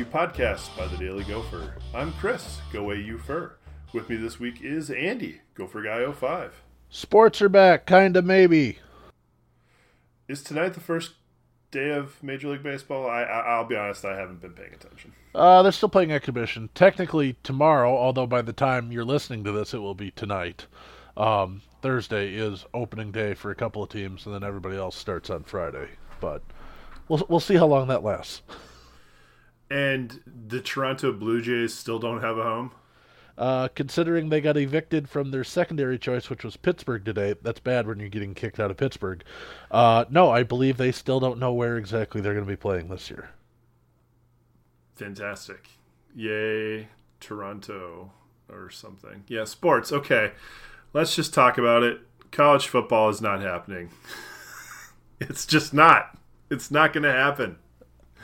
Hello 0.00 0.08
and 0.08 0.14
welcome 0.14 0.38
to 0.38 0.48
the 0.48 0.54
Sky 0.54 0.78
U 0.78 0.78
podcast 0.78 0.78
by 0.78 0.86
the 0.86 0.96
Daily 0.96 1.24
Gopher. 1.24 1.74
I'm 1.94 2.12
Chris, 2.14 2.58
GoAUpher. 2.72 3.52
With 3.92 4.08
me 4.08 4.16
this 4.16 4.40
week 4.40 4.62
is 4.62 4.90
Andy, 4.90 5.42
Gopher 5.54 5.82
Guy 5.82 6.10
05. 6.10 6.62
Sports 6.88 7.42
are 7.42 7.48
back, 7.50 7.86
kinda 7.86 8.22
maybe. 8.22 8.78
Is 10.26 10.42
tonight 10.42 10.72
the 10.74 10.80
first 10.80 11.12
day 11.70 11.90
of 11.90 12.22
Major 12.22 12.48
League 12.48 12.62
Baseball? 12.62 13.08
I, 13.10 13.24
I 13.24 13.58
will 13.58 13.66
be 13.66 13.76
honest, 13.76 14.04
I 14.04 14.16
haven't 14.16 14.40
been 14.40 14.52
paying 14.52 14.72
attention. 14.72 15.12
Uh, 15.34 15.62
they're 15.62 15.72
still 15.72 15.90
playing 15.90 16.12
exhibition. 16.12 16.70
Technically 16.74 17.36
tomorrow, 17.42 17.94
although 17.94 18.26
by 18.26 18.40
the 18.40 18.54
time 18.54 18.92
you're 18.92 19.04
listening 19.04 19.44
to 19.44 19.52
this, 19.52 19.74
it 19.74 19.78
will 19.78 19.94
be 19.94 20.12
tonight. 20.12 20.66
Um, 21.16 21.60
Thursday 21.82 22.34
is 22.34 22.64
opening 22.72 23.12
day 23.12 23.34
for 23.34 23.50
a 23.50 23.54
couple 23.54 23.82
of 23.82 23.90
teams, 23.90 24.24
and 24.24 24.34
then 24.34 24.44
everybody 24.44 24.76
else 24.76 24.96
starts 24.96 25.28
on 25.28 25.42
Friday. 25.42 25.88
But 26.20 26.42
we'll 27.08 27.26
we'll 27.28 27.40
see 27.40 27.56
how 27.56 27.66
long 27.66 27.88
that 27.88 28.02
lasts. 28.02 28.42
And 29.70 30.20
the 30.26 30.60
Toronto 30.60 31.12
Blue 31.12 31.40
Jays 31.40 31.74
still 31.74 31.98
don't 31.98 32.20
have 32.20 32.38
a 32.38 32.42
home. 32.42 32.72
Uh, 33.38 33.68
considering 33.68 34.28
they 34.28 34.40
got 34.40 34.56
evicted 34.58 35.08
from 35.08 35.30
their 35.30 35.44
secondary 35.44 35.98
choice, 35.98 36.28
which 36.28 36.44
was 36.44 36.58
Pittsburgh 36.58 37.04
today, 37.04 37.34
that's 37.40 37.60
bad 37.60 37.86
when 37.86 37.98
you're 37.98 38.10
getting 38.10 38.34
kicked 38.34 38.60
out 38.60 38.70
of 38.70 38.76
Pittsburgh. 38.76 39.24
Uh, 39.70 40.04
no, 40.10 40.30
I 40.30 40.42
believe 40.42 40.76
they 40.76 40.92
still 40.92 41.20
don't 41.20 41.38
know 41.38 41.52
where 41.52 41.78
exactly 41.78 42.20
they're 42.20 42.34
going 42.34 42.44
to 42.44 42.50
be 42.50 42.56
playing 42.56 42.88
this 42.88 43.08
year. 43.08 43.30
Fantastic. 44.96 45.68
Yay, 46.14 46.88
Toronto 47.20 48.12
or 48.50 48.68
something. 48.68 49.24
Yeah, 49.28 49.44
sports. 49.44 49.92
Okay. 49.92 50.32
Let's 50.92 51.14
just 51.14 51.32
talk 51.32 51.56
about 51.56 51.82
it. 51.82 52.00
College 52.32 52.66
football 52.66 53.08
is 53.08 53.22
not 53.22 53.40
happening. 53.40 53.90
it's 55.20 55.46
just 55.46 55.72
not. 55.72 56.18
It's 56.50 56.70
not 56.70 56.92
going 56.92 57.04
to 57.04 57.12
happen. 57.12 57.56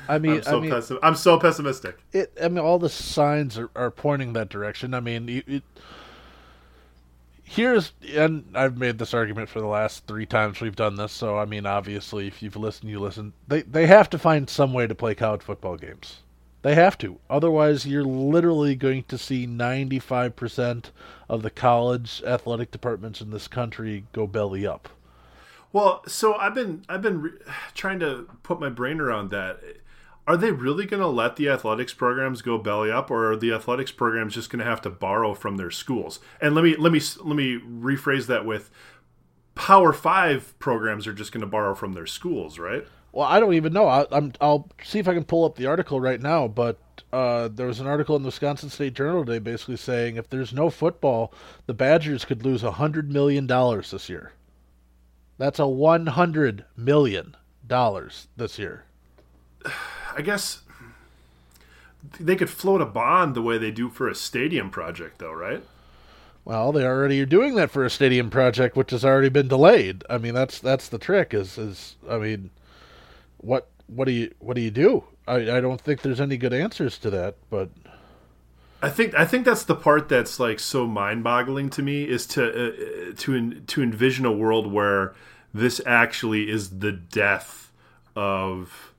I 0.08 0.18
mean, 0.18 0.36
I'm 0.36 0.42
so, 0.42 0.58
I 0.58 0.60
mean, 0.60 0.70
pessim- 0.70 0.98
I'm 1.02 1.14
so 1.16 1.38
pessimistic. 1.38 1.98
It, 2.12 2.32
I 2.42 2.48
mean, 2.48 2.58
all 2.58 2.78
the 2.78 2.88
signs 2.88 3.58
are, 3.58 3.70
are 3.74 3.90
pointing 3.90 4.32
that 4.34 4.48
direction. 4.48 4.94
I 4.94 5.00
mean, 5.00 5.28
it, 5.28 5.44
it, 5.48 5.62
here's, 7.44 7.92
and 8.14 8.44
I've 8.54 8.76
made 8.76 8.98
this 8.98 9.14
argument 9.14 9.48
for 9.48 9.60
the 9.60 9.66
last 9.66 10.06
three 10.06 10.26
times 10.26 10.60
we've 10.60 10.76
done 10.76 10.96
this. 10.96 11.12
So, 11.12 11.38
I 11.38 11.44
mean, 11.44 11.66
obviously, 11.66 12.26
if 12.26 12.42
you've 12.42 12.56
listened, 12.56 12.90
you 12.90 13.00
listen. 13.00 13.32
They 13.48 13.62
they 13.62 13.86
have 13.86 14.10
to 14.10 14.18
find 14.18 14.48
some 14.48 14.72
way 14.72 14.86
to 14.86 14.94
play 14.94 15.14
college 15.14 15.42
football 15.42 15.76
games. 15.76 16.22
They 16.62 16.74
have 16.74 16.98
to. 16.98 17.18
Otherwise, 17.30 17.86
you're 17.86 18.02
literally 18.04 18.74
going 18.74 19.04
to 19.04 19.16
see 19.18 19.46
95% 19.46 20.86
of 21.28 21.42
the 21.42 21.50
college 21.50 22.22
athletic 22.26 22.72
departments 22.72 23.20
in 23.20 23.30
this 23.30 23.46
country 23.46 24.06
go 24.12 24.26
belly 24.26 24.66
up. 24.66 24.88
Well, 25.72 26.02
so 26.08 26.34
I've 26.34 26.54
been 26.54 26.84
I've 26.88 27.02
been 27.02 27.22
re- 27.22 27.38
trying 27.74 28.00
to 28.00 28.28
put 28.42 28.58
my 28.58 28.68
brain 28.68 29.00
around 29.00 29.30
that. 29.30 29.60
Are 30.26 30.36
they 30.36 30.50
really 30.50 30.86
going 30.86 31.00
to 31.00 31.06
let 31.06 31.36
the 31.36 31.48
athletics 31.48 31.94
programs 31.94 32.42
go 32.42 32.58
belly 32.58 32.90
up, 32.90 33.10
or 33.10 33.30
are 33.30 33.36
the 33.36 33.52
athletics 33.52 33.92
programs 33.92 34.34
just 34.34 34.50
going 34.50 34.58
to 34.58 34.64
have 34.64 34.80
to 34.82 34.90
borrow 34.90 35.34
from 35.34 35.56
their 35.56 35.70
schools? 35.70 36.18
And 36.40 36.54
let 36.54 36.64
me 36.64 36.74
let 36.76 36.92
me 36.92 37.00
let 37.22 37.36
me 37.36 37.60
rephrase 37.60 38.26
that 38.26 38.44
with 38.44 38.70
Power 39.54 39.92
Five 39.92 40.58
programs 40.58 41.06
are 41.06 41.12
just 41.12 41.30
going 41.30 41.42
to 41.42 41.46
borrow 41.46 41.74
from 41.74 41.92
their 41.92 42.06
schools, 42.06 42.58
right? 42.58 42.86
Well, 43.12 43.26
I 43.26 43.40
don't 43.40 43.54
even 43.54 43.72
know. 43.72 43.86
I, 43.86 44.04
am 44.10 44.32
I'll 44.40 44.68
see 44.82 44.98
if 44.98 45.08
I 45.08 45.14
can 45.14 45.24
pull 45.24 45.44
up 45.44 45.56
the 45.56 45.66
article 45.66 46.00
right 46.00 46.20
now. 46.20 46.48
But 46.48 46.78
uh, 47.12 47.48
there 47.48 47.68
was 47.68 47.80
an 47.80 47.86
article 47.86 48.16
in 48.16 48.22
the 48.22 48.28
Wisconsin 48.28 48.68
State 48.68 48.94
Journal 48.94 49.24
today, 49.24 49.38
basically 49.38 49.76
saying 49.76 50.16
if 50.16 50.28
there's 50.28 50.52
no 50.52 50.70
football, 50.70 51.32
the 51.66 51.72
Badgers 51.72 52.24
could 52.24 52.44
lose 52.44 52.64
a 52.64 52.72
hundred 52.72 53.10
million 53.12 53.46
dollars 53.46 53.92
this 53.92 54.08
year. 54.08 54.32
That's 55.38 55.60
a 55.60 55.68
one 55.68 56.08
hundred 56.08 56.64
million 56.76 57.36
dollars 57.66 58.28
this 58.36 58.58
year. 58.58 58.84
I 60.16 60.22
guess 60.22 60.62
they 62.18 62.36
could 62.36 62.50
float 62.50 62.80
a 62.80 62.86
bond 62.86 63.34
the 63.34 63.42
way 63.42 63.58
they 63.58 63.70
do 63.70 63.88
for 63.88 64.08
a 64.08 64.14
stadium 64.14 64.70
project, 64.70 65.18
though, 65.18 65.32
right? 65.32 65.62
Well, 66.44 66.70
they 66.70 66.84
already 66.84 67.20
are 67.20 67.26
doing 67.26 67.56
that 67.56 67.70
for 67.70 67.84
a 67.84 67.90
stadium 67.90 68.30
project, 68.30 68.76
which 68.76 68.92
has 68.92 69.04
already 69.04 69.28
been 69.28 69.48
delayed. 69.48 70.04
I 70.08 70.18
mean, 70.18 70.32
that's 70.32 70.60
that's 70.60 70.88
the 70.88 70.98
trick. 70.98 71.34
Is 71.34 71.58
is 71.58 71.96
I 72.08 72.18
mean, 72.18 72.50
what 73.38 73.68
what 73.88 74.04
do 74.04 74.12
you 74.12 74.32
what 74.38 74.54
do 74.54 74.60
you 74.60 74.70
do? 74.70 75.04
I 75.26 75.56
I 75.56 75.60
don't 75.60 75.80
think 75.80 76.02
there's 76.02 76.20
any 76.20 76.36
good 76.36 76.52
answers 76.52 76.98
to 76.98 77.10
that, 77.10 77.34
but 77.50 77.70
I 78.80 78.90
think 78.90 79.14
I 79.14 79.24
think 79.24 79.44
that's 79.44 79.64
the 79.64 79.74
part 79.74 80.08
that's 80.08 80.38
like 80.38 80.60
so 80.60 80.86
mind-boggling 80.86 81.70
to 81.70 81.82
me 81.82 82.04
is 82.04 82.26
to 82.28 82.44
uh, 82.44 83.12
to 83.16 83.54
to 83.54 83.82
envision 83.82 84.24
a 84.24 84.32
world 84.32 84.70
where 84.70 85.14
this 85.52 85.80
actually 85.84 86.48
is 86.48 86.78
the 86.78 86.92
death 86.92 87.72
of 88.14 88.92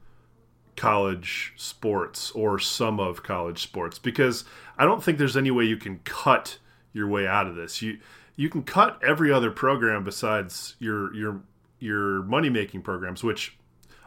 college 0.78 1.54
sports 1.58 2.32
or 2.32 2.60
some 2.60 3.00
of 3.00 3.24
college 3.24 3.62
sports 3.62 4.00
because 4.00 4.46
I 4.78 4.86
don't 4.86 5.04
think 5.04 5.18
there's 5.18 5.36
any 5.36 5.52
way 5.52 5.66
you 5.66 5.76
can 5.76 6.00
cut 6.06 6.60
your 6.94 7.08
way 7.08 7.28
out 7.28 7.48
of 7.48 7.56
this. 7.56 7.82
You 7.82 8.00
you 8.36 8.50
can 8.50 8.64
cut 8.64 9.00
every 9.04 9.32
other 9.32 9.52
program 9.52 10.04
besides 10.04 10.76
your 10.80 11.14
your 11.14 11.42
your 11.80 12.24
money 12.24 12.50
making 12.50 12.84
programs, 12.84 13.24
which 13.24 13.58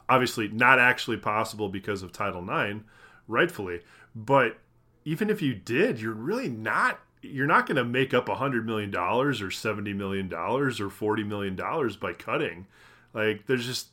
obviously 0.09 0.49
not 0.49 0.79
actually 0.79 1.17
possible 1.17 1.69
because 1.69 2.03
of 2.03 2.13
Title 2.13 2.43
IX, 2.49 2.81
rightfully. 3.29 3.81
But 4.15 4.59
even 5.05 5.29
if 5.29 5.43
you 5.43 5.55
did, 5.55 6.01
you're 6.01 6.15
really 6.15 6.49
not 6.49 7.01
you're 7.23 7.47
not 7.47 7.67
going 7.67 7.77
to 7.77 7.85
make 7.85 8.15
up 8.15 8.29
a 8.29 8.37
hundred 8.37 8.65
million 8.65 8.91
dollars 8.91 9.43
or 9.43 9.51
seventy 9.51 9.93
million 9.93 10.29
dollars 10.29 10.81
or 10.81 10.89
forty 10.89 11.25
million 11.25 11.57
dollars 11.57 11.97
by 11.97 12.13
cutting. 12.13 12.69
Like 13.13 13.47
there's 13.47 13.67
just 13.67 13.89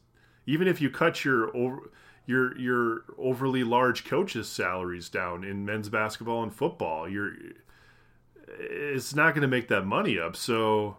even 0.46 0.68
if 0.68 0.80
you 0.80 0.92
cut 0.92 1.26
your 1.26 1.56
over 1.58 1.92
your 2.28 2.56
your 2.60 3.06
overly 3.18 3.64
large 3.64 4.06
coaches' 4.06 4.48
salaries 4.48 5.10
down 5.10 5.44
in 5.44 5.66
men's 5.66 5.90
basketball 5.90 6.44
and 6.44 6.54
football. 6.54 7.10
You're 7.10 7.34
it's 8.60 9.16
not 9.16 9.34
going 9.34 9.42
to 9.42 9.48
make 9.48 9.70
that 9.70 9.86
money 9.86 10.20
up. 10.20 10.36
So 10.36 10.98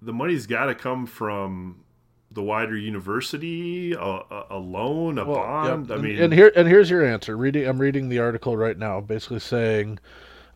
the 0.00 0.12
money's 0.12 0.46
got 0.46 0.66
to 0.66 0.74
come 0.74 1.06
from 1.06 1.84
the 2.30 2.42
wider 2.42 2.76
university, 2.76 3.92
a, 3.92 3.98
a, 3.98 4.46
a 4.50 4.58
loan, 4.58 5.18
a 5.18 5.24
well, 5.24 5.38
bond. 5.38 5.88
Yep. 5.88 5.98
I 5.98 6.02
mean, 6.02 6.20
and 6.20 6.32
here 6.32 6.52
and 6.54 6.68
here's 6.68 6.90
your 6.90 7.04
answer. 7.04 7.36
Reading, 7.36 7.66
I'm 7.66 7.78
reading 7.78 8.08
the 8.08 8.18
article 8.18 8.56
right 8.56 8.76
now, 8.78 9.00
basically 9.00 9.40
saying 9.40 9.98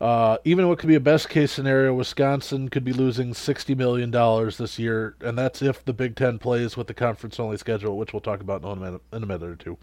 uh, 0.01 0.39
even 0.45 0.69
what 0.69 0.79
could 0.79 0.89
be 0.89 0.95
a 0.95 1.01
best 1.01 1.29
case 1.29 1.51
scenario, 1.51 1.93
Wisconsin 1.93 2.69
could 2.69 2.85
be 2.85 2.93
losing 2.93 3.33
$60 3.33 3.77
million 3.77 4.11
this 4.57 4.79
year, 4.79 5.17
and 5.21 5.37
that's 5.37 5.61
if 5.61 5.85
the 5.85 5.93
Big 5.93 6.15
Ten 6.15 6.39
plays 6.39 6.77
with 6.77 6.87
the 6.87 6.95
conference 6.95 7.41
only 7.41 7.57
schedule, 7.57 7.99
which 7.99 8.13
we'll 8.13 8.21
talk 8.21 8.41
about 8.41 8.63
in 8.63 8.69
a 8.69 8.77
minute, 8.77 9.03
in 9.13 9.23
a 9.23 9.27
minute 9.27 9.43
or 9.43 9.57
two. 9.57 9.77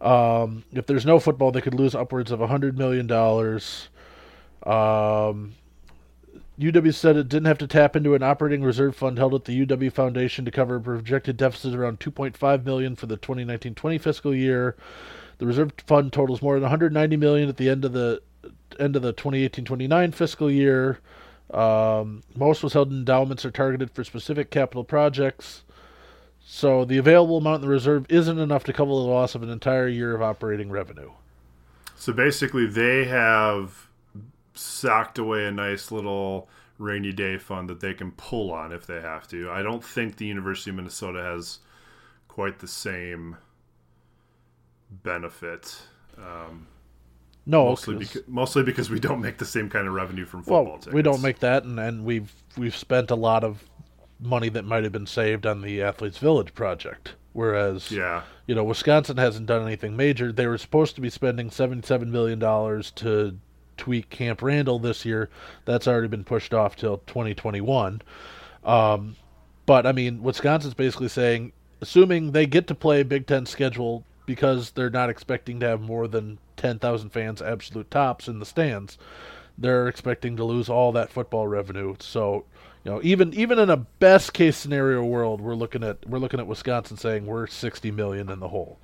Um, 0.00 0.64
if 0.72 0.86
there's 0.86 1.04
no 1.04 1.18
football, 1.18 1.50
they 1.50 1.60
could 1.60 1.74
lose 1.74 1.94
upwards 1.94 2.30
of 2.30 2.38
$100 2.38 2.76
million. 2.76 3.10
Um, 4.62 5.54
UW 6.60 6.94
said 6.94 7.16
it 7.16 7.28
didn't 7.28 7.46
have 7.46 7.58
to 7.58 7.66
tap 7.66 7.96
into 7.96 8.14
an 8.14 8.22
operating 8.22 8.62
reserve 8.62 8.94
fund 8.94 9.18
held 9.18 9.34
at 9.34 9.46
the 9.46 9.66
UW 9.66 9.92
Foundation 9.92 10.44
to 10.44 10.50
cover 10.50 10.76
a 10.76 10.80
projected 10.80 11.36
deficit 11.36 11.74
around 11.74 11.98
2.5 11.98 12.64
million 12.64 12.94
for 12.94 13.06
the 13.06 13.16
2019-20 13.16 14.00
fiscal 14.00 14.34
year. 14.34 14.76
The 15.38 15.46
reserve 15.46 15.72
fund 15.86 16.12
totals 16.12 16.42
more 16.42 16.54
than 16.54 16.62
190 16.62 17.16
million 17.16 17.48
at 17.48 17.56
the 17.56 17.68
end 17.68 17.84
of 17.84 17.92
the 17.92 18.20
end 18.78 18.96
of 18.96 19.02
the 19.02 19.12
2018-29 19.12 20.14
fiscal 20.14 20.50
year. 20.50 20.98
Um, 21.52 22.22
most 22.36 22.62
was 22.62 22.72
held 22.72 22.90
in 22.90 22.98
endowments 22.98 23.44
are 23.44 23.50
targeted 23.50 23.90
for 23.90 24.04
specific 24.04 24.50
capital 24.50 24.84
projects. 24.84 25.64
So 26.44 26.84
the 26.84 26.98
available 26.98 27.38
amount 27.38 27.56
in 27.56 27.60
the 27.62 27.68
reserve 27.68 28.06
isn't 28.08 28.38
enough 28.38 28.64
to 28.64 28.72
cover 28.72 28.90
the 28.90 28.96
loss 28.96 29.34
of 29.34 29.42
an 29.42 29.50
entire 29.50 29.88
year 29.88 30.14
of 30.14 30.22
operating 30.22 30.70
revenue. 30.70 31.10
So 31.96 32.12
basically, 32.12 32.66
they 32.66 33.04
have 33.04 33.88
socked 34.54 35.18
away 35.18 35.44
a 35.44 35.52
nice 35.52 35.92
little 35.92 36.48
rainy 36.78 37.12
day 37.12 37.36
fund 37.36 37.68
that 37.68 37.80
they 37.80 37.92
can 37.92 38.10
pull 38.12 38.50
on 38.50 38.72
if 38.72 38.86
they 38.86 39.00
have 39.00 39.28
to. 39.28 39.50
I 39.50 39.62
don't 39.62 39.84
think 39.84 40.16
the 40.16 40.26
University 40.26 40.70
of 40.70 40.76
Minnesota 40.76 41.20
has 41.22 41.58
quite 42.26 42.58
the 42.58 42.68
same 42.68 43.36
benefit. 44.90 45.82
Um, 46.16 46.66
no, 47.46 47.66
mostly 47.66 47.96
because 47.96 48.22
mostly 48.28 48.62
because 48.62 48.90
we 48.90 49.00
don't 49.00 49.20
make 49.20 49.38
the 49.38 49.44
same 49.44 49.68
kind 49.68 49.88
of 49.88 49.94
revenue 49.94 50.26
from 50.26 50.42
football. 50.42 50.64
Well, 50.64 50.78
tickets. 50.78 50.94
we 50.94 51.02
don't 51.02 51.22
make 51.22 51.38
that, 51.40 51.64
and, 51.64 51.78
and 51.78 52.04
we've 52.04 52.32
we've 52.56 52.76
spent 52.76 53.10
a 53.10 53.14
lot 53.14 53.44
of 53.44 53.64
money 54.20 54.48
that 54.50 54.64
might 54.64 54.84
have 54.84 54.92
been 54.92 55.06
saved 55.06 55.46
on 55.46 55.62
the 55.62 55.82
Athletes 55.82 56.18
Village 56.18 56.54
project. 56.54 57.14
Whereas, 57.32 57.90
yeah, 57.90 58.22
you 58.46 58.54
know, 58.54 58.64
Wisconsin 58.64 59.16
hasn't 59.16 59.46
done 59.46 59.62
anything 59.62 59.96
major. 59.96 60.32
They 60.32 60.46
were 60.46 60.58
supposed 60.58 60.94
to 60.96 61.00
be 61.00 61.10
spending 61.10 61.50
seventy-seven 61.50 62.10
million 62.10 62.38
dollars 62.38 62.90
to 62.92 63.38
tweak 63.76 64.10
Camp 64.10 64.42
Randall 64.42 64.78
this 64.78 65.04
year. 65.04 65.30
That's 65.64 65.86
already 65.86 66.08
been 66.08 66.24
pushed 66.24 66.52
off 66.52 66.76
till 66.76 67.02
twenty 67.06 67.34
twenty-one. 67.34 68.02
Um, 68.64 69.16
but 69.64 69.86
I 69.86 69.92
mean, 69.92 70.22
Wisconsin's 70.22 70.74
basically 70.74 71.08
saying, 71.08 71.52
assuming 71.80 72.32
they 72.32 72.46
get 72.46 72.66
to 72.66 72.74
play 72.74 73.04
Big 73.04 73.26
Ten 73.26 73.46
schedule 73.46 74.04
because 74.26 74.72
they're 74.72 74.90
not 74.90 75.10
expecting 75.10 75.60
to 75.60 75.66
have 75.66 75.80
more 75.80 76.06
than 76.06 76.38
10,000 76.56 77.10
fans, 77.10 77.42
absolute 77.42 77.90
tops 77.90 78.28
in 78.28 78.38
the 78.38 78.46
stands. 78.46 78.98
They're 79.58 79.88
expecting 79.88 80.36
to 80.36 80.44
lose 80.44 80.68
all 80.68 80.92
that 80.92 81.10
football 81.10 81.46
revenue. 81.46 81.96
So, 81.98 82.44
you 82.84 82.90
know, 82.90 83.00
even 83.02 83.34
even 83.34 83.58
in 83.58 83.68
a 83.68 83.76
best 83.76 84.32
case 84.32 84.56
scenario 84.56 85.04
world, 85.04 85.40
we're 85.40 85.54
looking 85.54 85.84
at 85.84 86.08
we're 86.08 86.18
looking 86.18 86.40
at 86.40 86.46
Wisconsin 86.46 86.96
saying 86.96 87.26
we're 87.26 87.46
60 87.46 87.90
million 87.90 88.30
in 88.30 88.40
the 88.40 88.48
hole. 88.48 88.78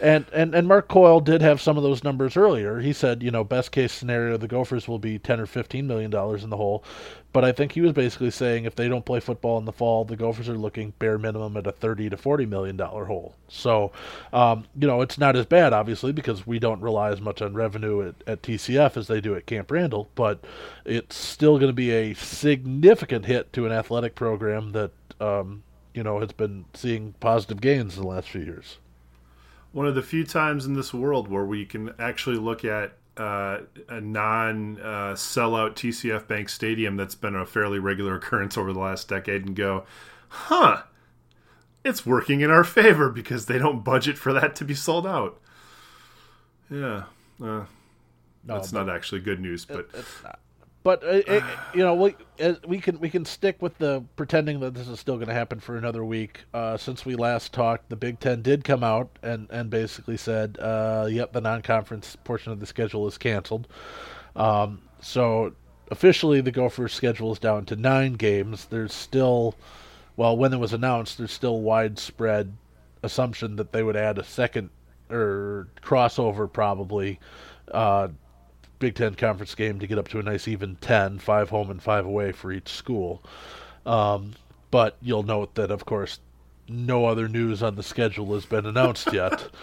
And, 0.00 0.26
and 0.32 0.54
and 0.54 0.68
Mark 0.68 0.88
Coyle 0.88 1.20
did 1.20 1.40
have 1.40 1.60
some 1.60 1.78
of 1.78 1.82
those 1.82 2.04
numbers 2.04 2.36
earlier. 2.36 2.80
He 2.80 2.92
said, 2.92 3.22
you 3.22 3.30
know, 3.30 3.42
best 3.42 3.72
case 3.72 3.92
scenario, 3.92 4.36
the 4.36 4.46
Gophers 4.46 4.86
will 4.86 4.98
be 4.98 5.18
ten 5.18 5.40
or 5.40 5.46
fifteen 5.46 5.86
million 5.86 6.10
dollars 6.10 6.44
in 6.44 6.50
the 6.50 6.56
hole. 6.58 6.84
But 7.32 7.44
I 7.44 7.52
think 7.52 7.72
he 7.72 7.80
was 7.80 7.92
basically 7.92 8.30
saying 8.30 8.64
if 8.64 8.74
they 8.74 8.88
don't 8.88 9.04
play 9.04 9.20
football 9.20 9.58
in 9.58 9.64
the 9.64 9.72
fall, 9.72 10.04
the 10.04 10.16
Gophers 10.16 10.48
are 10.48 10.56
looking 10.56 10.92
bare 10.98 11.16
minimum 11.16 11.56
at 11.56 11.66
a 11.66 11.72
thirty 11.72 12.10
to 12.10 12.16
forty 12.16 12.44
million 12.44 12.76
dollar 12.76 13.06
hole. 13.06 13.34
So, 13.48 13.92
um, 14.34 14.66
you 14.78 14.86
know, 14.86 15.00
it's 15.00 15.16
not 15.16 15.34
as 15.34 15.46
bad, 15.46 15.72
obviously, 15.72 16.12
because 16.12 16.46
we 16.46 16.58
don't 16.58 16.80
rely 16.82 17.10
as 17.10 17.20
much 17.22 17.40
on 17.40 17.54
revenue 17.54 18.08
at, 18.08 18.14
at 18.26 18.42
TCF 18.42 18.98
as 18.98 19.06
they 19.06 19.20
do 19.22 19.34
at 19.34 19.46
Camp 19.46 19.70
Randall. 19.70 20.08
But 20.14 20.44
it's 20.84 21.16
still 21.16 21.58
going 21.58 21.70
to 21.70 21.74
be 21.74 21.90
a 21.90 22.12
significant 22.14 23.24
hit 23.24 23.52
to 23.54 23.64
an 23.64 23.72
athletic 23.72 24.14
program 24.14 24.72
that 24.72 24.90
um, 25.20 25.62
you 25.94 26.02
know 26.02 26.20
has 26.20 26.32
been 26.32 26.66
seeing 26.74 27.14
positive 27.20 27.62
gains 27.62 27.96
in 27.96 28.02
the 28.02 28.08
last 28.08 28.28
few 28.28 28.42
years. 28.42 28.78
One 29.76 29.86
of 29.86 29.94
the 29.94 30.00
few 30.00 30.24
times 30.24 30.64
in 30.64 30.72
this 30.72 30.94
world 30.94 31.28
where 31.28 31.44
we 31.44 31.66
can 31.66 31.92
actually 31.98 32.38
look 32.38 32.64
at 32.64 32.92
uh, 33.18 33.58
a 33.90 34.00
non 34.00 34.80
uh, 34.80 35.12
sellout 35.12 35.74
TCF 35.74 36.26
Bank 36.26 36.48
Stadium 36.48 36.96
that's 36.96 37.14
been 37.14 37.36
a 37.36 37.44
fairly 37.44 37.78
regular 37.78 38.14
occurrence 38.14 38.56
over 38.56 38.72
the 38.72 38.78
last 38.78 39.06
decade 39.06 39.44
and 39.44 39.54
go, 39.54 39.84
huh, 40.30 40.84
it's 41.84 42.06
working 42.06 42.40
in 42.40 42.50
our 42.50 42.64
favor 42.64 43.10
because 43.10 43.44
they 43.44 43.58
don't 43.58 43.84
budget 43.84 44.16
for 44.16 44.32
that 44.32 44.56
to 44.56 44.64
be 44.64 44.74
sold 44.74 45.06
out. 45.06 45.38
Yeah. 46.70 47.02
Uh, 47.38 47.44
no, 47.44 47.66
that's 48.46 48.72
not 48.72 48.88
actually 48.88 49.20
good 49.20 49.40
news, 49.40 49.66
but. 49.66 49.90
It's 49.92 50.22
not. 50.24 50.40
But 50.86 51.02
uh, 51.02 51.22
it, 51.26 51.42
you 51.74 51.80
know, 51.80 51.94
we 51.94 52.14
uh, 52.40 52.54
we 52.64 52.78
can 52.78 53.00
we 53.00 53.10
can 53.10 53.24
stick 53.24 53.60
with 53.60 53.76
the 53.78 54.04
pretending 54.14 54.60
that 54.60 54.74
this 54.74 54.86
is 54.86 55.00
still 55.00 55.16
going 55.16 55.26
to 55.26 55.34
happen 55.34 55.58
for 55.58 55.76
another 55.76 56.04
week. 56.04 56.44
Uh, 56.54 56.76
since 56.76 57.04
we 57.04 57.16
last 57.16 57.52
talked, 57.52 57.88
the 57.88 57.96
Big 57.96 58.20
Ten 58.20 58.40
did 58.40 58.62
come 58.62 58.84
out 58.84 59.10
and 59.20 59.48
and 59.50 59.68
basically 59.68 60.16
said, 60.16 60.56
uh, 60.60 61.08
"Yep, 61.10 61.32
the 61.32 61.40
non-conference 61.40 62.14
portion 62.22 62.52
of 62.52 62.60
the 62.60 62.66
schedule 62.66 63.08
is 63.08 63.18
canceled." 63.18 63.66
Um, 64.36 64.80
so 65.00 65.54
officially, 65.90 66.40
the 66.40 66.52
Gophers' 66.52 66.92
schedule 66.92 67.32
is 67.32 67.40
down 67.40 67.64
to 67.64 67.74
nine 67.74 68.12
games. 68.12 68.66
There's 68.66 68.94
still, 68.94 69.56
well, 70.16 70.36
when 70.36 70.52
it 70.52 70.58
was 70.58 70.72
announced, 70.72 71.18
there's 71.18 71.32
still 71.32 71.62
widespread 71.62 72.52
assumption 73.02 73.56
that 73.56 73.72
they 73.72 73.82
would 73.82 73.96
add 73.96 74.18
a 74.18 74.24
second 74.24 74.70
or 75.10 75.66
crossover 75.82 76.52
probably 76.52 77.18
uh, 77.72 78.06
Big 78.78 78.94
Ten 78.94 79.14
conference 79.14 79.54
game 79.54 79.78
to 79.78 79.86
get 79.86 79.98
up 79.98 80.08
to 80.08 80.18
a 80.18 80.22
nice 80.22 80.46
even 80.48 80.76
10, 80.76 81.18
five 81.18 81.50
home 81.50 81.70
and 81.70 81.82
five 81.82 82.04
away 82.04 82.32
for 82.32 82.52
each 82.52 82.68
school. 82.68 83.22
Um, 83.84 84.32
but 84.70 84.96
you'll 85.00 85.22
note 85.22 85.54
that, 85.54 85.70
of 85.70 85.84
course, 85.86 86.18
no 86.68 87.06
other 87.06 87.28
news 87.28 87.62
on 87.62 87.76
the 87.76 87.82
schedule 87.82 88.34
has 88.34 88.44
been 88.44 88.66
announced 88.66 89.12
yet. 89.12 89.48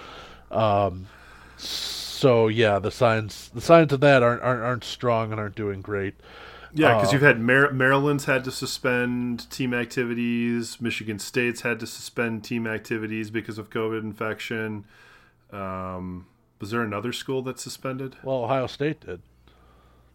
Um, 0.52 1.08
so 1.58 2.48
yeah, 2.48 2.78
the 2.78 2.92
signs 2.92 3.50
the 3.56 3.60
signs 3.60 3.92
of 3.92 4.02
that 4.02 4.22
aren't 4.22 4.44
aren't, 4.44 4.62
aren't 4.62 4.84
strong 4.84 5.32
and 5.32 5.40
aren't 5.40 5.56
doing 5.56 5.82
great. 5.82 6.14
Yeah, 6.76 6.96
because 6.96 7.10
uh, 7.10 7.14
you've 7.14 7.22
had 7.22 7.40
Mar- 7.40 7.72
Maryland's 7.72 8.26
had 8.26 8.44
to 8.46 8.52
suspend 8.52 9.50
team 9.52 9.74
activities. 9.74 10.82
Michigan 10.82 11.20
State's 11.20 11.62
had 11.62 11.80
to 11.80 11.88
suspend 11.88 12.44
team 12.44 12.66
activities 12.66 13.30
because 13.30 13.58
of 13.58 13.70
COVID 13.70 14.02
infection. 14.02 14.86
Um, 15.52 16.28
was 16.64 16.72
there 16.72 16.82
another 16.82 17.12
school 17.12 17.42
that 17.42 17.60
suspended? 17.60 18.16
Well, 18.24 18.46
Ohio 18.46 18.68
State 18.68 19.02
did. 19.02 19.22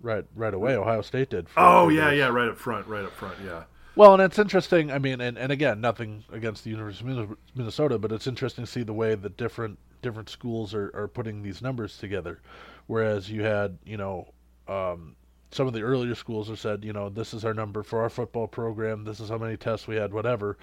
Right, 0.00 0.24
right 0.34 0.54
away. 0.54 0.76
Ohio 0.76 1.02
State 1.02 1.28
did. 1.28 1.46
Oh 1.58 1.90
yeah, 1.90 2.10
yeah, 2.10 2.28
right 2.28 2.48
up 2.48 2.56
front, 2.56 2.86
right 2.86 3.04
up 3.04 3.12
front, 3.12 3.34
yeah. 3.44 3.64
Well, 3.96 4.14
and 4.14 4.22
it's 4.22 4.38
interesting. 4.38 4.90
I 4.90 4.98
mean, 4.98 5.20
and, 5.20 5.36
and 5.36 5.52
again, 5.52 5.82
nothing 5.82 6.24
against 6.32 6.64
the 6.64 6.70
University 6.70 7.18
of 7.18 7.36
Minnesota, 7.54 7.98
but 7.98 8.12
it's 8.12 8.26
interesting 8.26 8.64
to 8.64 8.70
see 8.70 8.82
the 8.82 8.94
way 8.94 9.14
that 9.14 9.36
different 9.36 9.78
different 10.00 10.30
schools 10.30 10.72
are, 10.72 10.90
are 10.94 11.06
putting 11.06 11.42
these 11.42 11.60
numbers 11.60 11.98
together. 11.98 12.40
Whereas 12.86 13.30
you 13.30 13.42
had, 13.42 13.76
you 13.84 13.98
know, 13.98 14.32
um, 14.68 15.16
some 15.50 15.66
of 15.66 15.72
the 15.72 15.82
earlier 15.82 16.14
schools 16.14 16.48
have 16.48 16.58
said, 16.58 16.84
you 16.84 16.92
know, 16.92 17.08
this 17.08 17.32
is 17.32 17.44
our 17.44 17.54
number 17.54 17.82
for 17.82 18.02
our 18.02 18.10
football 18.10 18.46
program. 18.46 19.04
This 19.04 19.20
is 19.20 19.30
how 19.30 19.38
many 19.38 19.56
tests 19.56 19.86
we 19.86 19.96
had, 19.96 20.12
whatever. 20.12 20.58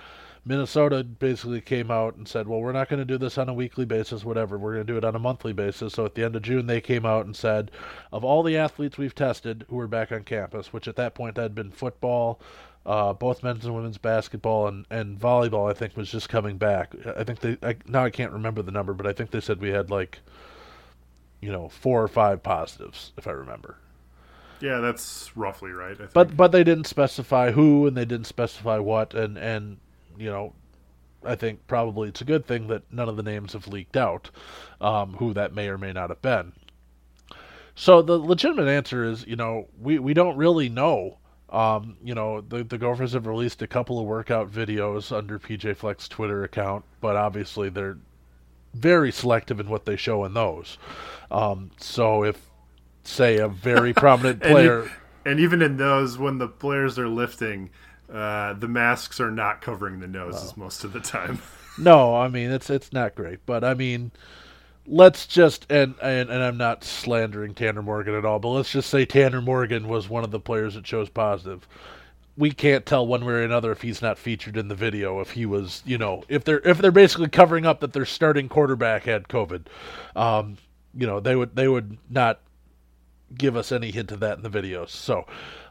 Minnesota 0.45 1.03
basically 1.03 1.59
came 1.59 1.89
out 1.89 2.15
and 2.15 2.27
said, 2.27 2.47
well, 2.47 2.61
we're 2.61 2.71
not 2.71 2.87
going 2.87 2.99
to 2.99 3.05
do 3.05 3.17
this 3.17 3.39
on 3.39 3.49
a 3.49 3.53
weekly 3.53 3.85
basis, 3.85 4.23
whatever. 4.23 4.59
We're 4.59 4.75
going 4.75 4.85
to 4.85 4.93
do 4.93 4.97
it 4.97 5.03
on 5.03 5.15
a 5.15 5.19
monthly 5.19 5.53
basis. 5.53 5.93
So 5.93 6.05
at 6.05 6.13
the 6.13 6.23
end 6.23 6.35
of 6.35 6.43
June, 6.43 6.67
they 6.67 6.81
came 6.81 7.03
out 7.03 7.25
and 7.25 7.35
said, 7.35 7.71
of 8.11 8.23
all 8.23 8.43
the 8.43 8.57
athletes 8.57 8.97
we've 8.97 9.15
tested 9.15 9.65
who 9.69 9.77
were 9.77 9.87
back 9.87 10.11
on 10.11 10.23
campus, 10.23 10.71
which 10.71 10.87
at 10.87 10.97
that 10.97 11.15
point 11.15 11.37
had 11.37 11.55
been 11.55 11.71
football, 11.71 12.39
uh, 12.85 13.13
both 13.13 13.41
men's 13.41 13.65
and 13.65 13.73
women's 13.73 13.97
basketball 13.97 14.67
and, 14.67 14.85
and 14.91 15.19
volleyball, 15.19 15.67
I 15.67 15.73
think, 15.73 15.97
was 15.97 16.11
just 16.11 16.29
coming 16.29 16.57
back. 16.57 16.93
I 17.17 17.23
think 17.23 17.39
they, 17.39 17.57
I, 17.63 17.77
now 17.87 18.03
I 18.03 18.11
can't 18.11 18.31
remember 18.31 18.61
the 18.61 18.71
number, 18.71 18.93
but 18.93 19.07
I 19.07 19.13
think 19.13 19.31
they 19.31 19.41
said 19.41 19.59
we 19.59 19.69
had 19.69 19.89
like, 19.89 20.19
you 21.41 21.51
know, 21.51 21.69
four 21.69 22.03
or 22.03 22.07
five 22.07 22.43
positives, 22.43 23.13
if 23.17 23.27
I 23.27 23.31
remember. 23.31 23.77
Yeah, 24.59 24.79
that's 24.79 25.35
roughly 25.35 25.71
right. 25.71 25.97
But 26.13 26.35
but 26.35 26.51
they 26.51 26.63
didn't 26.63 26.87
specify 26.87 27.51
who 27.51 27.87
and 27.87 27.95
they 27.95 28.05
didn't 28.05 28.27
specify 28.27 28.77
what 28.77 29.13
and 29.13 29.37
and 29.37 29.77
you 30.17 30.29
know, 30.29 30.53
I 31.23 31.35
think 31.35 31.67
probably 31.67 32.09
it's 32.09 32.21
a 32.21 32.25
good 32.25 32.45
thing 32.45 32.67
that 32.67 32.91
none 32.91 33.09
of 33.09 33.17
the 33.17 33.23
names 33.23 33.53
have 33.53 33.67
leaked 33.67 33.97
out, 33.97 34.29
um, 34.79 35.13
who 35.13 35.33
that 35.33 35.53
may 35.53 35.67
or 35.67 35.77
may 35.77 35.91
not 35.91 36.09
have 36.09 36.21
been. 36.21 36.53
So 37.75 38.01
the 38.01 38.17
legitimate 38.17 38.69
answer 38.69 39.03
is, 39.03 39.27
you 39.27 39.35
know, 39.35 39.67
we, 39.81 39.99
we 39.99 40.13
don't 40.13 40.37
really 40.37 40.69
know. 40.69 41.17
Um, 41.49 41.97
you 42.03 42.15
know, 42.15 42.41
the 42.41 42.63
the 42.63 42.77
Gophers 42.77 43.13
have 43.13 43.27
released 43.27 43.61
a 43.61 43.67
couple 43.67 43.99
of 43.99 44.05
workout 44.05 44.51
videos 44.51 45.15
under 45.15 45.37
PJ 45.37 45.75
Fleck's 45.77 46.07
Twitter 46.07 46.43
account, 46.43 46.85
but 47.01 47.15
obviously 47.15 47.69
they're 47.69 47.97
very 48.73 49.11
selective 49.11 49.59
in 49.59 49.69
what 49.69 49.85
they 49.85 49.95
show 49.95 50.25
in 50.25 50.33
those. 50.33 50.77
Um, 51.31 51.71
so 51.77 52.23
if, 52.23 52.49
say, 53.07 53.37
a 53.37 53.47
very 53.47 53.93
prominent 53.95 54.41
player, 54.41 54.81
and, 54.81 54.89
you, 54.89 54.95
and 55.25 55.39
even 55.39 55.61
in 55.61 55.77
those, 55.77 56.17
when 56.17 56.37
the 56.37 56.47
players 56.47 56.99
are 56.99 57.09
lifting, 57.09 57.69
uh, 58.11 58.53
the 58.53 58.67
masks 58.67 59.19
are 59.19 59.31
not 59.31 59.61
covering 59.61 59.99
the 59.99 60.07
noses 60.07 60.53
oh. 60.55 60.59
most 60.59 60.83
of 60.83 60.93
the 60.93 60.99
time. 60.99 61.41
no, 61.77 62.15
I 62.15 62.27
mean 62.27 62.51
it's 62.51 62.69
it's 62.69 62.93
not 62.93 63.15
great, 63.15 63.45
but 63.45 63.63
I 63.63 63.73
mean 63.73 64.11
let's 64.87 65.25
just 65.25 65.65
and, 65.71 65.95
and 66.01 66.29
and 66.29 66.43
I'm 66.43 66.57
not 66.57 66.83
slandering 66.83 67.53
Tanner 67.53 67.81
Morgan 67.81 68.15
at 68.15 68.25
all, 68.25 68.39
but 68.39 68.49
let's 68.49 68.71
just 68.71 68.89
say 68.89 69.05
Tanner 69.05 69.41
Morgan 69.41 69.87
was 69.87 70.09
one 70.09 70.23
of 70.23 70.31
the 70.31 70.39
players 70.39 70.75
that 70.75 70.83
chose 70.83 71.09
positive. 71.09 71.67
We 72.37 72.51
can't 72.51 72.85
tell 72.85 73.07
one 73.07 73.23
way 73.23 73.33
or 73.33 73.41
another 73.41 73.71
if 73.71 73.81
he's 73.81 74.01
not 74.01 74.17
featured 74.17 74.57
in 74.57 74.67
the 74.67 74.75
video. 74.75 75.21
If 75.21 75.31
he 75.31 75.45
was, 75.45 75.81
you 75.85 75.97
know, 75.97 76.23
if 76.27 76.43
they're 76.43 76.59
if 76.67 76.77
they're 76.77 76.91
basically 76.91 77.29
covering 77.29 77.65
up 77.65 77.79
that 77.79 77.93
their 77.93 78.05
starting 78.05 78.49
quarterback 78.49 79.03
had 79.03 79.27
COVID, 79.27 79.65
um, 80.15 80.57
you 80.93 81.07
know, 81.07 81.19
they 81.19 81.35
would 81.35 81.55
they 81.55 81.67
would 81.67 81.97
not 82.09 82.41
give 83.33 83.55
us 83.55 83.71
any 83.71 83.91
hint 83.91 84.11
of 84.11 84.19
that 84.19 84.37
in 84.37 84.43
the 84.43 84.49
videos. 84.49 84.89
So, 84.89 85.25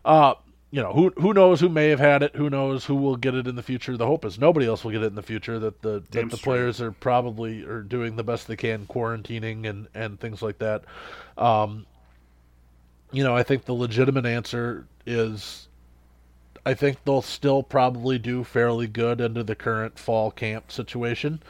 uh, 0.04 0.34
you 0.70 0.82
know, 0.82 0.92
who 0.92 1.12
who 1.16 1.32
knows 1.32 1.60
who 1.60 1.68
may 1.68 1.88
have 1.90 2.00
had 2.00 2.24
it? 2.24 2.34
Who 2.34 2.50
knows 2.50 2.84
who 2.84 2.96
will 2.96 3.16
get 3.16 3.34
it 3.34 3.46
in 3.46 3.54
the 3.54 3.62
future? 3.62 3.96
The 3.96 4.06
hope 4.06 4.24
is 4.24 4.40
nobody 4.40 4.66
else 4.66 4.82
will 4.82 4.90
get 4.90 5.02
it 5.02 5.06
in 5.06 5.14
the 5.14 5.22
future. 5.22 5.60
That 5.60 5.82
the 5.82 6.02
Damn 6.10 6.28
that 6.28 6.36
the 6.36 6.42
players 6.42 6.80
are 6.80 6.90
probably 6.90 7.64
are 7.64 7.82
doing 7.82 8.16
the 8.16 8.24
best 8.24 8.48
they 8.48 8.56
can, 8.56 8.86
quarantining 8.86 9.68
and 9.68 9.86
and 9.94 10.18
things 10.18 10.42
like 10.42 10.58
that. 10.58 10.82
Um, 11.38 11.86
you 13.12 13.22
know, 13.22 13.36
I 13.36 13.44
think 13.44 13.66
the 13.66 13.72
legitimate 13.72 14.26
answer 14.26 14.86
is, 15.06 15.68
I 16.66 16.74
think 16.74 17.04
they'll 17.04 17.22
still 17.22 17.62
probably 17.62 18.18
do 18.18 18.42
fairly 18.42 18.88
good 18.88 19.20
under 19.20 19.44
the 19.44 19.54
current 19.54 19.96
fall 19.96 20.32
camp 20.32 20.72
situation. 20.72 21.40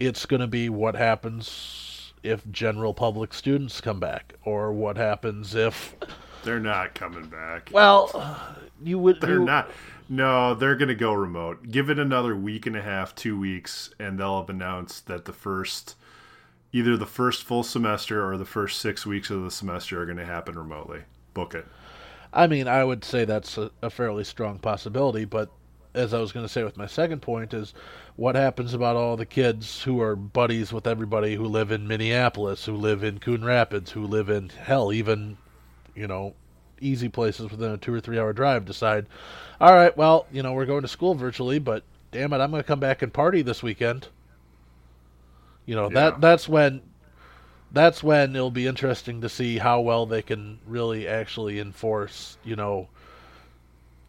It's 0.00 0.24
going 0.24 0.40
to 0.40 0.46
be 0.46 0.70
what 0.70 0.94
happens 0.94 1.91
if 2.22 2.50
general 2.50 2.94
public 2.94 3.34
students 3.34 3.80
come 3.80 4.00
back, 4.00 4.34
or 4.44 4.72
what 4.72 4.96
happens 4.96 5.54
if 5.54 5.94
they're 6.44 6.60
not 6.60 6.94
coming 6.94 7.26
back. 7.26 7.70
Well, 7.72 8.56
you 8.82 8.98
would. 8.98 9.20
They're 9.20 9.38
you, 9.38 9.44
not. 9.44 9.70
No, 10.08 10.54
they're 10.54 10.76
going 10.76 10.88
to 10.88 10.94
go 10.94 11.12
remote. 11.12 11.70
Give 11.70 11.88
it 11.88 11.98
another 11.98 12.36
week 12.36 12.66
and 12.66 12.76
a 12.76 12.82
half, 12.82 13.14
two 13.14 13.38
weeks, 13.38 13.90
and 13.98 14.18
they'll 14.18 14.40
have 14.40 14.50
announced 14.50 15.06
that 15.06 15.24
the 15.24 15.32
first, 15.32 15.96
either 16.72 16.96
the 16.96 17.06
first 17.06 17.44
full 17.44 17.62
semester 17.62 18.28
or 18.28 18.36
the 18.36 18.44
first 18.44 18.80
six 18.80 19.06
weeks 19.06 19.30
of 19.30 19.42
the 19.42 19.50
semester 19.50 20.02
are 20.02 20.06
going 20.06 20.18
to 20.18 20.26
happen 20.26 20.58
remotely. 20.58 21.00
Book 21.32 21.54
it. 21.54 21.66
I 22.32 22.46
mean, 22.46 22.68
I 22.68 22.84
would 22.84 23.04
say 23.04 23.24
that's 23.24 23.56
a, 23.56 23.70
a 23.80 23.90
fairly 23.90 24.24
strong 24.24 24.58
possibility, 24.58 25.24
but 25.24 25.50
as 25.94 26.14
I 26.14 26.20
was 26.20 26.32
going 26.32 26.46
to 26.46 26.52
say 26.52 26.64
with 26.64 26.76
my 26.76 26.86
second 26.86 27.20
point 27.20 27.52
is 27.52 27.74
what 28.16 28.34
happens 28.34 28.74
about 28.74 28.96
all 28.96 29.16
the 29.16 29.26
kids 29.26 29.82
who 29.82 30.00
are 30.00 30.16
buddies 30.16 30.72
with 30.72 30.86
everybody 30.86 31.34
who 31.34 31.44
live 31.44 31.70
in 31.70 31.86
Minneapolis, 31.86 32.64
who 32.64 32.74
live 32.74 33.04
in 33.04 33.18
Coon 33.18 33.44
Rapids, 33.44 33.90
who 33.90 34.06
live 34.06 34.28
in 34.30 34.48
hell, 34.48 34.92
even 34.92 35.36
you 35.94 36.06
know, 36.06 36.34
easy 36.80 37.08
places 37.08 37.50
within 37.50 37.72
a 37.72 37.76
two 37.76 37.94
or 37.94 38.00
three 38.00 38.18
hour 38.18 38.32
drive 38.32 38.64
decide, 38.64 39.06
all 39.60 39.72
right, 39.72 39.96
well, 39.96 40.26
you 40.32 40.42
know, 40.42 40.52
we're 40.52 40.66
going 40.66 40.82
to 40.82 40.88
school 40.88 41.14
virtually, 41.14 41.58
but 41.58 41.84
damn 42.10 42.32
it, 42.32 42.38
I'm 42.38 42.50
going 42.50 42.62
to 42.62 42.66
come 42.66 42.80
back 42.80 43.02
and 43.02 43.12
party 43.12 43.42
this 43.42 43.62
weekend. 43.62 44.08
You 45.66 45.76
know, 45.76 45.88
yeah. 45.88 45.94
that 46.10 46.20
that's 46.20 46.48
when 46.48 46.82
that's 47.70 48.02
when 48.02 48.34
it'll 48.34 48.50
be 48.50 48.66
interesting 48.66 49.20
to 49.20 49.28
see 49.28 49.58
how 49.58 49.80
well 49.80 50.06
they 50.06 50.22
can 50.22 50.58
really 50.66 51.06
actually 51.06 51.60
enforce, 51.60 52.36
you 52.44 52.56
know, 52.56 52.88